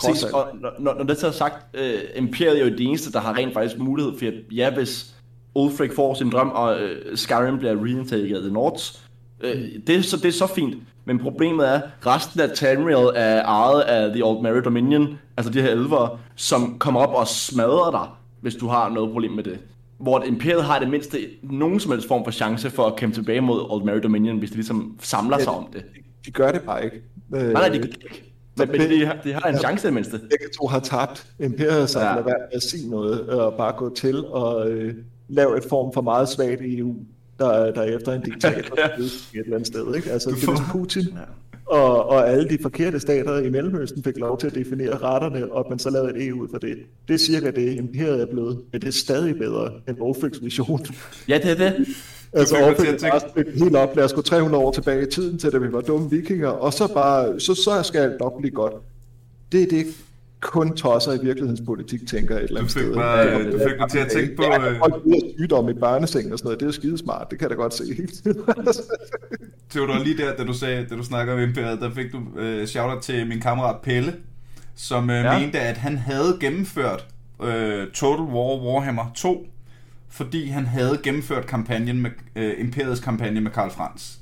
[0.00, 0.34] trods alt.
[0.34, 3.36] og når, når, det så er sagt, øh, Imperiet er jo det eneste, der har
[3.36, 5.14] rent faktisk mulighed for, at ja, hvis
[5.54, 9.08] Ulfric får sin drøm, og øh, Skyrim bliver reintaget af The Nords,
[9.40, 10.74] øh, det, er så, det er så fint.
[11.06, 15.62] Men problemet er, resten af Tamriel er ejet af The Old Mary Dominion, altså de
[15.62, 18.08] her elver, som kommer op og smadrer dig,
[18.40, 19.58] hvis du har noget problem med det.
[19.98, 23.40] Hvor Imperiet har det mindste nogen som helst form for chance for at kæmpe tilbage
[23.40, 25.84] mod Old Mary Dominion, hvis de ligesom samler sig om det.
[26.26, 26.96] De gør det bare ikke.
[27.34, 28.22] Øh, Nej, nej, de kan ikke.
[28.58, 30.18] Men, men de, har, de har en chance i det mindste.
[30.18, 31.26] Begge to har tabt.
[31.40, 32.06] Imperiet så Ja.
[32.08, 32.14] ja.
[32.14, 34.94] lade være med at sige noget, og bare gå til og øh,
[35.28, 36.94] lave et form for meget svagt EU,
[37.38, 39.04] der, der efter en diktator ja.
[39.04, 39.94] et eller andet sted.
[39.94, 40.10] Ikke?
[40.10, 41.04] Altså, det er Putin.
[41.66, 45.66] Og, og alle de forkerte stater i Mellemøsten fik lov til at definere retterne, og
[45.70, 46.76] man så lavede et EU for det.
[47.08, 50.86] Det er cirka det, imperiet er blevet, men det er stadig bedre end Wolfricks vision.
[51.28, 51.86] Ja, det er det.
[52.32, 55.52] Altså, at tænke- er helt op, lad os gå 300 år tilbage i tiden, til
[55.52, 58.72] da vi var dumme vikinger, og så bare, så, så skal alt nok blive godt.
[59.52, 59.86] Det er det,
[60.40, 62.94] kun tosser i virkelighedspolitik tænker et eller andet sted.
[62.94, 65.68] mig- Ja, du fik mig til at tænke på, Ja, øh, folk ud af sygdom
[65.68, 67.84] i børneseng og sådan noget, det er jo skidesmart, det kan jeg da godt se.
[69.70, 72.66] Theodor, lige der, da du, sagde, da du snakker om imperiet, der fik du øh,
[72.66, 74.14] shout til min kammerat Pelle,
[74.74, 75.24] som øh.
[75.24, 75.38] Ja.
[75.38, 77.06] mente, at han havde gennemført
[77.42, 79.46] øh, Total War Warhammer 2,
[80.08, 84.12] fordi han havde gennemført kampagnen med, øh, imperiets kampagne med Karl Franz.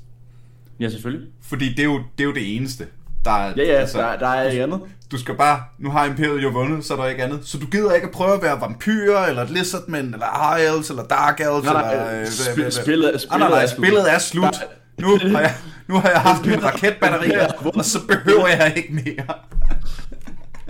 [0.79, 1.27] Ja, selvfølgelig.
[1.41, 2.87] Fordi det er jo det, er jo det eneste.
[3.25, 4.79] Der er, Ja, ja, altså, der, der er ikke andet.
[5.11, 7.39] Du skal bare, nu har Imperiet jo vundet, så er der ikke andet.
[7.47, 11.03] Så du gider ikke at prøve at være vampyr, eller lizardmen, eller high elves, eller
[11.03, 12.13] dark elves, Nej, nej, eller...
[12.13, 13.85] øh, øh, sp- spillet- Nej, spillet nej, nej, er slut.
[13.85, 14.55] spillet er slut.
[14.99, 15.53] Nu har jeg,
[15.87, 17.31] nu har jeg haft min raketbatteri,
[17.75, 19.35] og så behøver jeg ikke mere.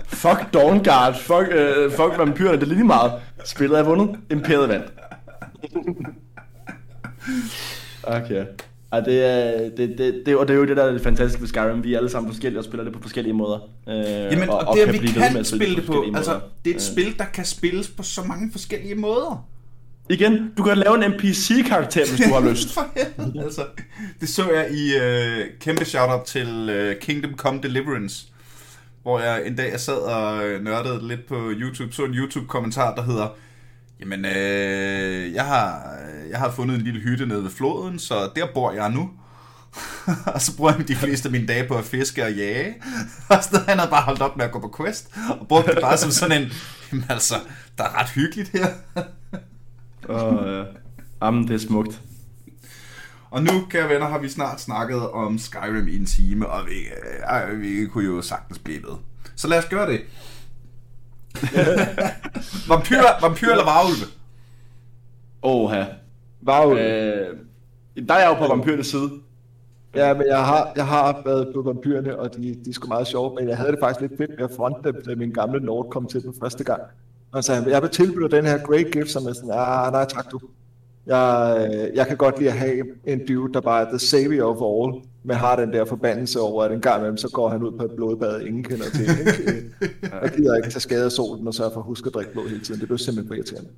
[0.08, 3.12] Fuck Dawnguard, fuck, øh, fuck vampyrerne, det er lige meget.
[3.44, 4.86] Spillet er vundet, Imperiet vandt.
[8.02, 8.44] Okay.
[8.96, 11.40] Og det, er, det, det, det, og det er jo det, der er det fantastiske
[11.40, 11.84] ved Skyrim.
[11.84, 13.58] Vi er alle sammen forskellige og spiller det på forskellige måder.
[13.88, 13.94] Øh,
[14.32, 16.74] Jamen, og, og det, at vi kan at spille det på, forskellige altså, det er
[16.74, 16.92] et Øh.
[16.92, 19.48] spil, der kan spilles på så mange forskellige måder.
[20.10, 22.74] Igen, du kan lave en NPC-karakter, hvis du har lyst.
[22.74, 23.62] For helvede, altså.
[24.20, 28.26] Det så jeg i uh, kæmpe shout-out til uh, Kingdom Come Deliverance,
[29.02, 32.94] hvor jeg en dag jeg sad og øh, nørdede lidt på YouTube, så en YouTube-kommentar,
[32.94, 33.36] der hedder,
[34.00, 35.96] jamen, øh, jeg, har,
[36.30, 39.10] jeg har fundet en lille hytte nede ved floden, så der bor jeg nu.
[40.34, 42.74] og så bruger jeg de fleste af mine dage på at fiske og jage.
[43.30, 45.80] Og så han havde bare holdt op med at gå på quest, og brugte det
[45.80, 46.52] bare som sådan en,
[46.92, 47.34] jamen altså,
[47.78, 48.66] der er ret hyggeligt her.
[50.08, 50.66] Og, øh,
[51.22, 52.00] jamen, det er smukt.
[53.30, 56.78] Og nu, kære venner, har vi snart snakket om Skyrim i en time, og vi,
[57.52, 58.96] øh, vi kunne jo sagtens blive ved.
[59.36, 60.00] Så lad os gøre det.
[62.68, 64.06] vampyr, vampyr eller varulve?
[65.42, 65.72] Åh,
[66.48, 66.72] Wow.
[66.76, 67.36] øh,
[68.08, 69.10] Der er jeg jo på vampyrernes side.
[69.94, 73.06] Ja, men jeg har, jeg har været på vampyrerne, og de, de er sgu meget
[73.06, 75.60] sjove, men jeg havde det faktisk lidt fedt med at fronte dem, da min gamle
[75.60, 76.82] Nord kom til den første gang.
[77.32, 80.30] Og så jeg vil tilbyde den her great gift, som er sådan, ah, nej tak
[80.32, 80.40] du.
[81.06, 84.44] Jeg, øh, jeg kan godt lide at have en dude, der bare er the savior
[84.56, 87.62] of all, men har den der forbandelse over, at en gang imellem, så går han
[87.62, 89.02] ud på et blodbad, ingen kender til.
[89.02, 89.70] Ikke?
[90.22, 92.48] Jeg gider ikke tage skade af solen og sørge for at huske at drikke blod
[92.48, 92.80] hele tiden.
[92.80, 93.68] Det bliver simpelthen for irriterende.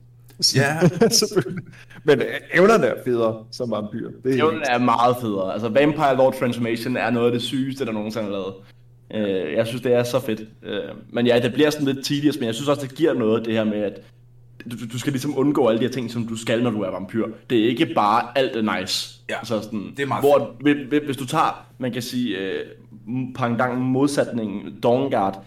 [0.56, 0.78] Ja.
[1.20, 1.64] Selvfølgelig.
[2.04, 4.10] Men øh, evnerne er federe som vampyr.
[4.24, 5.52] Det er Evnen er meget federe.
[5.52, 8.54] Altså, Vampire Lord Transformation er noget af det sygeste, der nogensinde er lavet.
[9.14, 10.40] Øh, jeg synes, det er så fedt.
[10.62, 10.80] Øh,
[11.12, 13.54] men ja, det bliver sådan lidt tedious, men jeg synes også, det giver noget, det
[13.54, 14.00] her med, at
[14.64, 16.90] du, du skal ligesom undgå alle de her ting, som du skal, når du er
[16.90, 17.26] vampyr.
[17.50, 19.20] Det er ikke bare alt er nice.
[19.30, 22.64] Ja, altså sådan, det er meget hvor, hvis, hvis du tager, man kan sige, øh,
[23.34, 25.44] pangdang modsætningen, Dawnguard,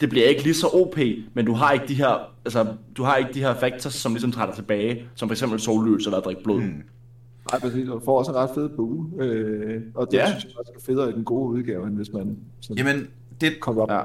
[0.00, 0.98] det bliver ikke lige så OP,
[1.34, 4.32] men du har ikke de her, altså, du har ikke de her factors, som ligesom
[4.32, 6.60] træder tilbage, som for eksempel sollys eller at drikke blod.
[6.60, 6.82] Mm.
[7.52, 10.26] Nej, præcis, og du får også en ret fed bue, øh, og det ja.
[10.30, 13.08] synes jeg også er federe i den gode udgave, end hvis man sådan Jamen,
[13.40, 13.90] det, kommer op.
[13.90, 14.00] Ja.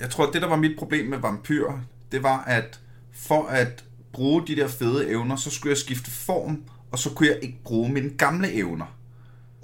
[0.00, 1.64] jeg tror, det der var mit problem med vampyr,
[2.12, 2.80] det var, at
[3.12, 3.84] for at
[4.16, 6.62] bruge de der fede evner, så skulle jeg skifte form,
[6.92, 8.86] og så kunne jeg ikke bruge mine gamle evner.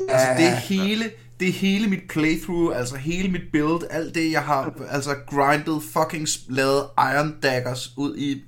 [0.08, 4.32] Altså, det er hele, det er hele mit playthrough, altså hele mit build, alt det,
[4.32, 8.42] jeg har altså grindet, fucking lavet iron daggers ud i,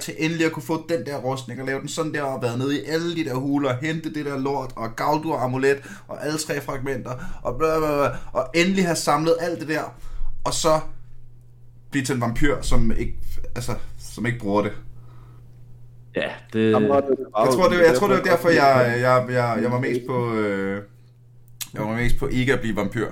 [0.00, 2.58] til endelig at kunne få den der rustning og lave den sådan der, og været
[2.58, 6.38] nede i alle de der huler, hente det der lort, og Gaudur amulet, og alle
[6.38, 9.94] tre fragmenter, og bla bla bla, og endelig have samlet alt det der,
[10.44, 10.80] og så
[11.90, 13.18] blive til en vampyr, som ikke,
[13.54, 14.72] altså, som ikke bruger det.
[16.16, 16.74] Ja, det...
[16.74, 16.94] Og er
[17.44, 20.34] Jeg tror, det, jeg tror, det var derfor, jeg, jeg, jeg, jeg var mest på...
[20.34, 20.82] Øh,
[21.74, 23.10] jeg var mest på ikke at blive vampyr.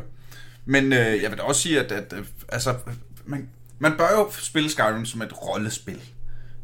[0.65, 2.75] Men øh, jeg vil da også sige, at, at øh, altså,
[3.27, 6.01] man, man bør jo spille Skyrim som et rollespil.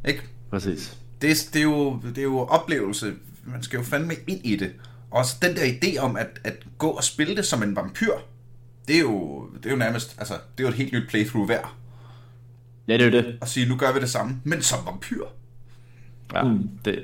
[0.09, 0.23] Ikke?
[0.51, 0.97] Præcis.
[1.23, 3.13] Det, er- det, er jo, det er jo oplevelse.
[3.45, 4.73] Man skal jo fandme ind i det.
[5.11, 8.13] Og også den der idé om at, at gå og spille det som en vampyr,
[8.89, 11.49] det er jo, det er jo nærmest, altså, det er jo et helt nyt playthrough
[11.49, 11.75] værd.
[12.89, 13.39] Ja, det er jo det.
[13.43, 15.25] At sige, nu gør vi det samme, men som vampyr.
[16.35, 16.69] Ja, mm.
[16.85, 16.99] det,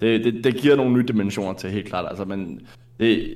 [0.00, 2.06] det, det, det giver nogle nye dimensioner til, helt klart.
[2.08, 2.60] Altså, men
[3.00, 3.34] det,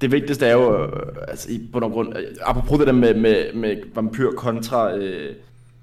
[0.00, 3.14] det vigtigste er jo, øh, altså, i bund og grund, øh, apropos det der med,
[3.14, 5.34] med, med vampyr kontra øh,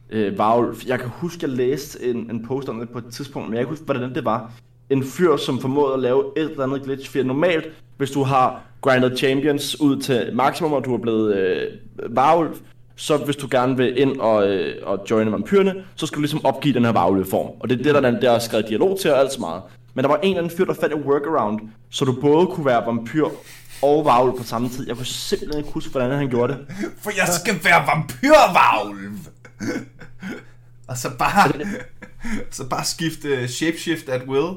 [0.09, 0.77] øh, varulv.
[0.87, 3.65] Jeg kan huske, jeg læste en, en post om det på et tidspunkt, men jeg
[3.65, 4.51] kan ikke huske, hvordan det var.
[4.89, 8.61] En fyr, som formåede at lave et eller andet glitch, for normalt, hvis du har
[8.81, 11.67] grindet champions ud til maksimum, og du er blevet øh,
[12.15, 12.55] varulv,
[12.99, 16.45] så hvis du gerne vil ind og, øh, og joine vampyrerne, så skal du ligesom
[16.45, 17.51] opgive den her varulveform.
[17.59, 19.61] Og det er det, der, der er skrevet dialog til og alt så meget.
[19.93, 22.65] Men der var en eller anden fyr, der fandt en workaround, så du både kunne
[22.65, 23.25] være vampyr
[23.81, 24.87] og varulv på samme tid.
[24.87, 26.65] Jeg kunne simpelthen ikke huske, hvordan han gjorde det.
[27.01, 29.17] For jeg skal være vampyrvarulv.
[30.87, 31.51] og så bare,
[32.51, 34.53] så bare skifte shapeshift at will.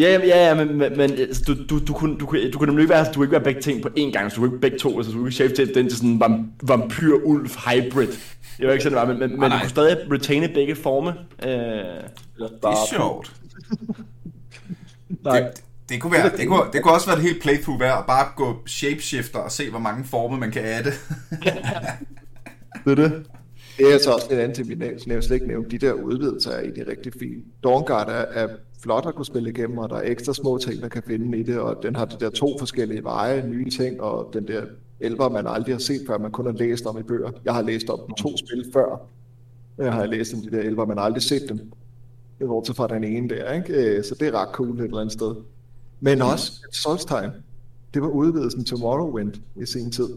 [0.00, 2.66] Ja, ja, ja, men, men, men altså, du, du, du, kunne, du, kunne, du kunne
[2.68, 4.50] nemlig ikke være, du kunne ikke være begge ting på én gang, så du kunne
[4.50, 7.48] ikke begge to, altså du kunne ikke shape til den til sådan en vam, vampyr-ulv
[7.48, 8.06] hybrid.
[8.58, 11.10] Det var ikke sådan, det var, men, men, men du kunne stadig retaine begge forme.
[11.42, 13.32] Øh, Det er sjovt.
[15.08, 15.40] nej.
[15.40, 15.50] Det,
[15.88, 18.26] det, kunne være, det, kunne, det kunne også være et helt playthrough værd at bare
[18.36, 20.90] gå shapeshifter og se, hvor mange former man kan adde.
[22.84, 23.26] Det er det.
[23.80, 25.70] Det er så også lidt andet til, vi nævnt, slet ikke nævnt.
[25.70, 27.42] De der udvidelser er egentlig rigtig fine.
[27.64, 28.48] Dawnguard er, er
[28.82, 31.42] flot at kunne spille igennem, og der er ekstra små ting, man kan finde i
[31.42, 34.62] det, og den har de der to forskellige veje, nye ting, og den der
[35.00, 37.30] elver, man aldrig har set før, man kun har læst om i bøger.
[37.44, 39.08] Jeg har læst om de to spil før.
[39.78, 41.58] Jeg har læst om de der elver, man har aldrig set dem.
[42.38, 43.96] Det går til fra den ene der, ikke?
[43.96, 45.34] Øh, så det er ret cool et eller andet sted.
[46.00, 47.30] Men også Solstheim.
[47.94, 50.08] Det var udvidelsen til Morrowind i sin tid.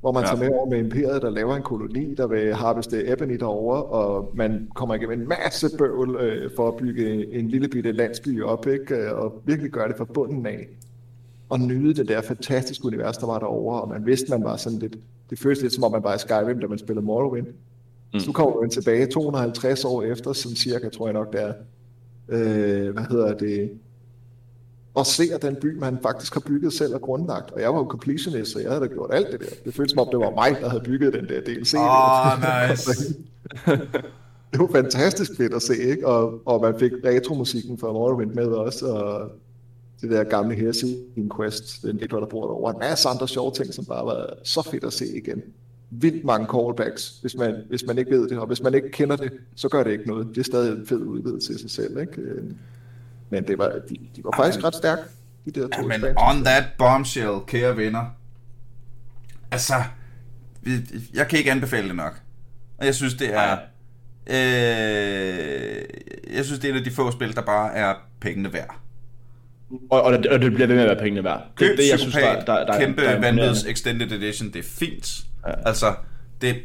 [0.00, 0.26] Hvor man Ja.
[0.28, 4.30] tager med over med imperiet, der laver en koloni, der vil harveste Ebony derovre, og
[4.34, 8.66] man kommer igennem en masse bøvl øh, for at bygge en lille bitte landsby op,
[8.66, 8.94] ikke?
[8.94, 10.68] Øh, og virkelig gøre det fra bunden af.
[11.48, 14.78] Og nyde det der fantastiske univers, der var derovre, og man vidste, man var sådan
[14.78, 14.96] lidt,
[15.30, 17.46] det føltes lidt som om man var i Skyrim, da man spillede Morrowind.
[18.12, 18.20] Mm.
[18.20, 21.52] Så kommer man tilbage 250 år efter, sådan cirka, tror jeg nok det er,
[22.28, 23.70] øh, hvad hedder det,
[24.96, 27.50] og ser den by, man faktisk har bygget selv og grundlagt.
[27.50, 29.46] Og jeg var jo completionist, så jeg havde da gjort alt det der.
[29.64, 31.74] Det føltes som om, det var mig, der havde bygget den der DLC.
[31.74, 33.14] Åh, nice.
[34.52, 36.06] det var fantastisk fedt at se, ikke?
[36.06, 39.30] Og, og man fik retromusikken fra Morrowind med også, og
[40.00, 40.88] det der gamle Hersey
[41.36, 42.72] Quest, den lidt, der bor derovre.
[42.72, 45.42] En masse andre sjove ting, som bare var så fedt at se igen.
[45.90, 49.16] Vildt mange callbacks, hvis man, hvis man ikke ved det, og hvis man ikke kender
[49.16, 50.28] det, så gør det ikke noget.
[50.28, 52.22] Det er stadig en fed udvidelse i sig selv, ikke?
[53.30, 55.02] Men det var, de, de var faktisk ret stærke,
[55.44, 58.04] de der to Men on that bombshell, kære venner.
[59.50, 59.74] Altså,
[60.62, 60.80] vi-
[61.14, 62.20] jeg kan ikke anbefale det nok.
[62.78, 63.58] Og jeg synes, det er...
[64.30, 65.84] Øh,
[66.36, 68.80] jeg synes, det er et af de få spil, der bare er pengene værd.
[69.90, 71.40] Og, og, det, og det bliver ved med at være pengene værd.
[71.40, 74.58] Det, Køb det, jeg synes, der, der, der, kæmpe der er vanvids Extended Edition, det
[74.58, 75.24] er fint.
[75.46, 75.52] Ja.
[75.68, 75.94] Altså,
[76.40, 76.56] det,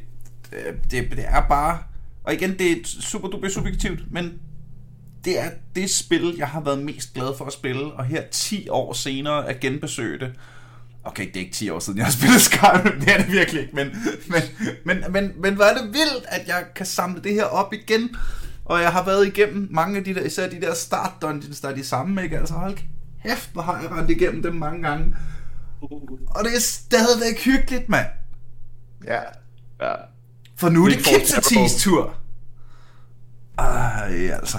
[0.92, 1.80] det, det er bare...
[2.24, 4.40] Og igen, det er super duper subjektivt, men
[5.26, 8.70] det er det spil, jeg har været mest glad for at spille, og her 10
[8.70, 10.34] år senere at genbesøge det.
[11.04, 13.62] Okay, det er ikke 10 år siden, jeg har spillet Skyrim, det er det virkelig
[13.62, 13.88] ikke, men,
[14.28, 14.42] men,
[14.86, 18.16] men, men, men hvor er det vildt, at jeg kan samle det her op igen,
[18.66, 21.70] og jeg har været igennem mange af de der, især de der start dungeons, der
[21.70, 22.38] er de samme, ikke?
[22.40, 22.78] Altså hold
[23.24, 25.16] kæft, hvor har jeg rendt igennem dem mange gange.
[26.28, 28.08] Og det er stadigvæk hyggeligt, mand.
[29.08, 29.20] Ja,
[29.82, 29.94] Ja.
[30.56, 32.16] For nu er det Kitsatis tur.
[33.58, 34.58] Ej, altså.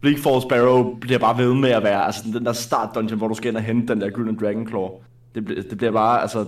[0.00, 3.28] Bleak Falls Sparrow bliver bare ved med at være, altså den der start dungeon, hvor
[3.28, 4.88] du skal ind og hente den der Gylden Dragon Claw.
[5.34, 6.38] Det, det bliver bare, altså,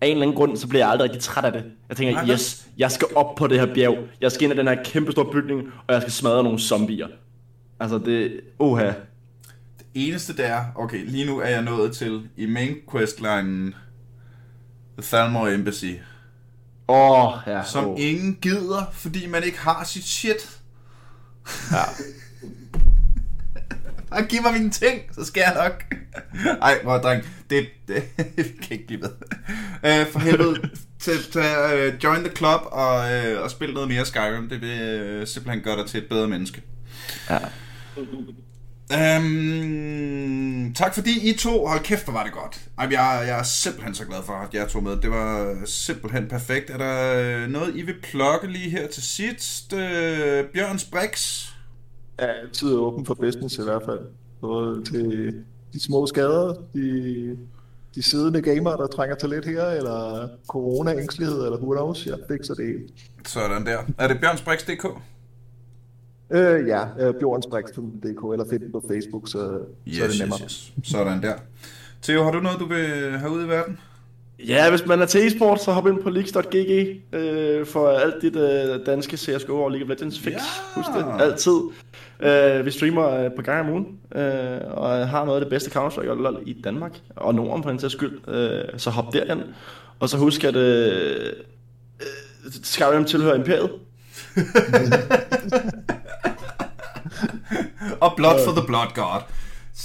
[0.00, 1.64] af en eller anden grund, så bliver jeg aldrig rigtig træt af det.
[1.88, 3.98] Jeg tænker, Nej, yes, jeg skal op på det her bjerg.
[4.20, 7.08] Jeg skal ind i den her kæmpe store bygning, og jeg skal smadre nogle zombier.
[7.80, 8.86] Altså det, oha.
[9.78, 13.74] Det eneste der, okay, lige nu er jeg nået til i main questlinen
[14.98, 15.92] The Thalmor Embassy,
[16.88, 17.62] Åh, oh, ja.
[17.64, 18.00] som oh.
[18.00, 20.60] ingen gider, fordi man ikke har sit shit.
[21.72, 21.82] Ja.
[24.10, 25.84] Bare giv mig mine ting, så skal jeg nok.
[26.62, 28.02] Ej, hvor dreng, det, det
[28.62, 29.10] kan ikke blive ved.
[29.82, 30.70] Uh, for helvede,
[31.04, 34.48] til, til, uh, join the club og, uh, og spil noget mere Skyrim.
[34.48, 36.62] Det vil uh, simpelthen gøre dig til et bedre menneske.
[37.30, 37.38] ja.
[38.92, 42.60] Øhm, tak fordi I to, hold kæft, hvor var det godt.
[42.78, 44.96] Ej, jeg, jeg er simpelthen så glad for, at jeg tog med.
[44.96, 46.70] Det var simpelthen perfekt.
[46.70, 49.72] Er der øh, noget, I vil plukke lige her til sidst?
[49.72, 51.46] Øh, Bjørns Brix?
[52.18, 54.00] Er altid åben for business i hvert fald.
[54.40, 55.34] Både til
[55.72, 57.38] de små skader, de,
[57.94, 62.54] de siddende gamere, der trænger til lidt her, eller corona-ængstelighed, eller who knows, jeg fikser
[62.54, 62.74] det.
[63.26, 63.78] Sådan der.
[63.98, 64.86] Er det bjørnsbrix.dk?
[66.30, 70.38] Øh, ja, øh, bjornsbrix.dk, eller find på Facebook, så, så er Yes, det yes, nemmere.
[70.44, 70.72] yes.
[70.84, 71.34] Sådan der.
[72.02, 73.78] Theo, har du noget, du vil have ud i verden?
[74.38, 78.36] Ja, hvis man er til e-sport, så hop ind på leaks.gg øh, for alt dit
[78.36, 80.32] øh, danske CSGO og League of Legends fix.
[80.32, 80.38] Ja.
[80.74, 81.60] Husk det, altid.
[82.20, 85.70] Øh, vi streamer øh, på gang om ugen, øh, og har noget af det bedste
[85.70, 88.28] Counter-Strike og LoL i Danmark, og Norden på den sags skyld.
[88.28, 89.42] Øh, så hop derind.
[90.00, 91.32] Og så husk, at øh,
[92.00, 93.70] øh, Skyrim tilhører Imperiet.
[98.00, 99.20] Og Blood for the Blood God.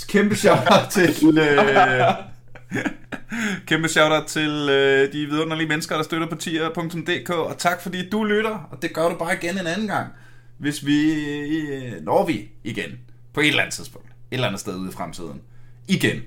[0.08, 0.58] Kæmpe shout
[0.89, 1.38] til...
[1.38, 2.31] Øh,
[3.68, 8.24] Kæmpe shout til øh, de vidunderlige mennesker, der støtter på tier.dk, og tak fordi du
[8.24, 10.08] lytter, og det gør du bare igen en anden gang,
[10.58, 11.14] hvis vi
[11.60, 13.00] øh, når vi igen
[13.34, 15.42] på et eller andet tidspunkt, et eller andet sted ude i fremtiden.
[15.88, 16.22] Igen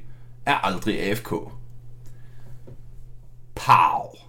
[0.46, 1.30] er aldrig AFK.
[3.54, 4.23] Pow!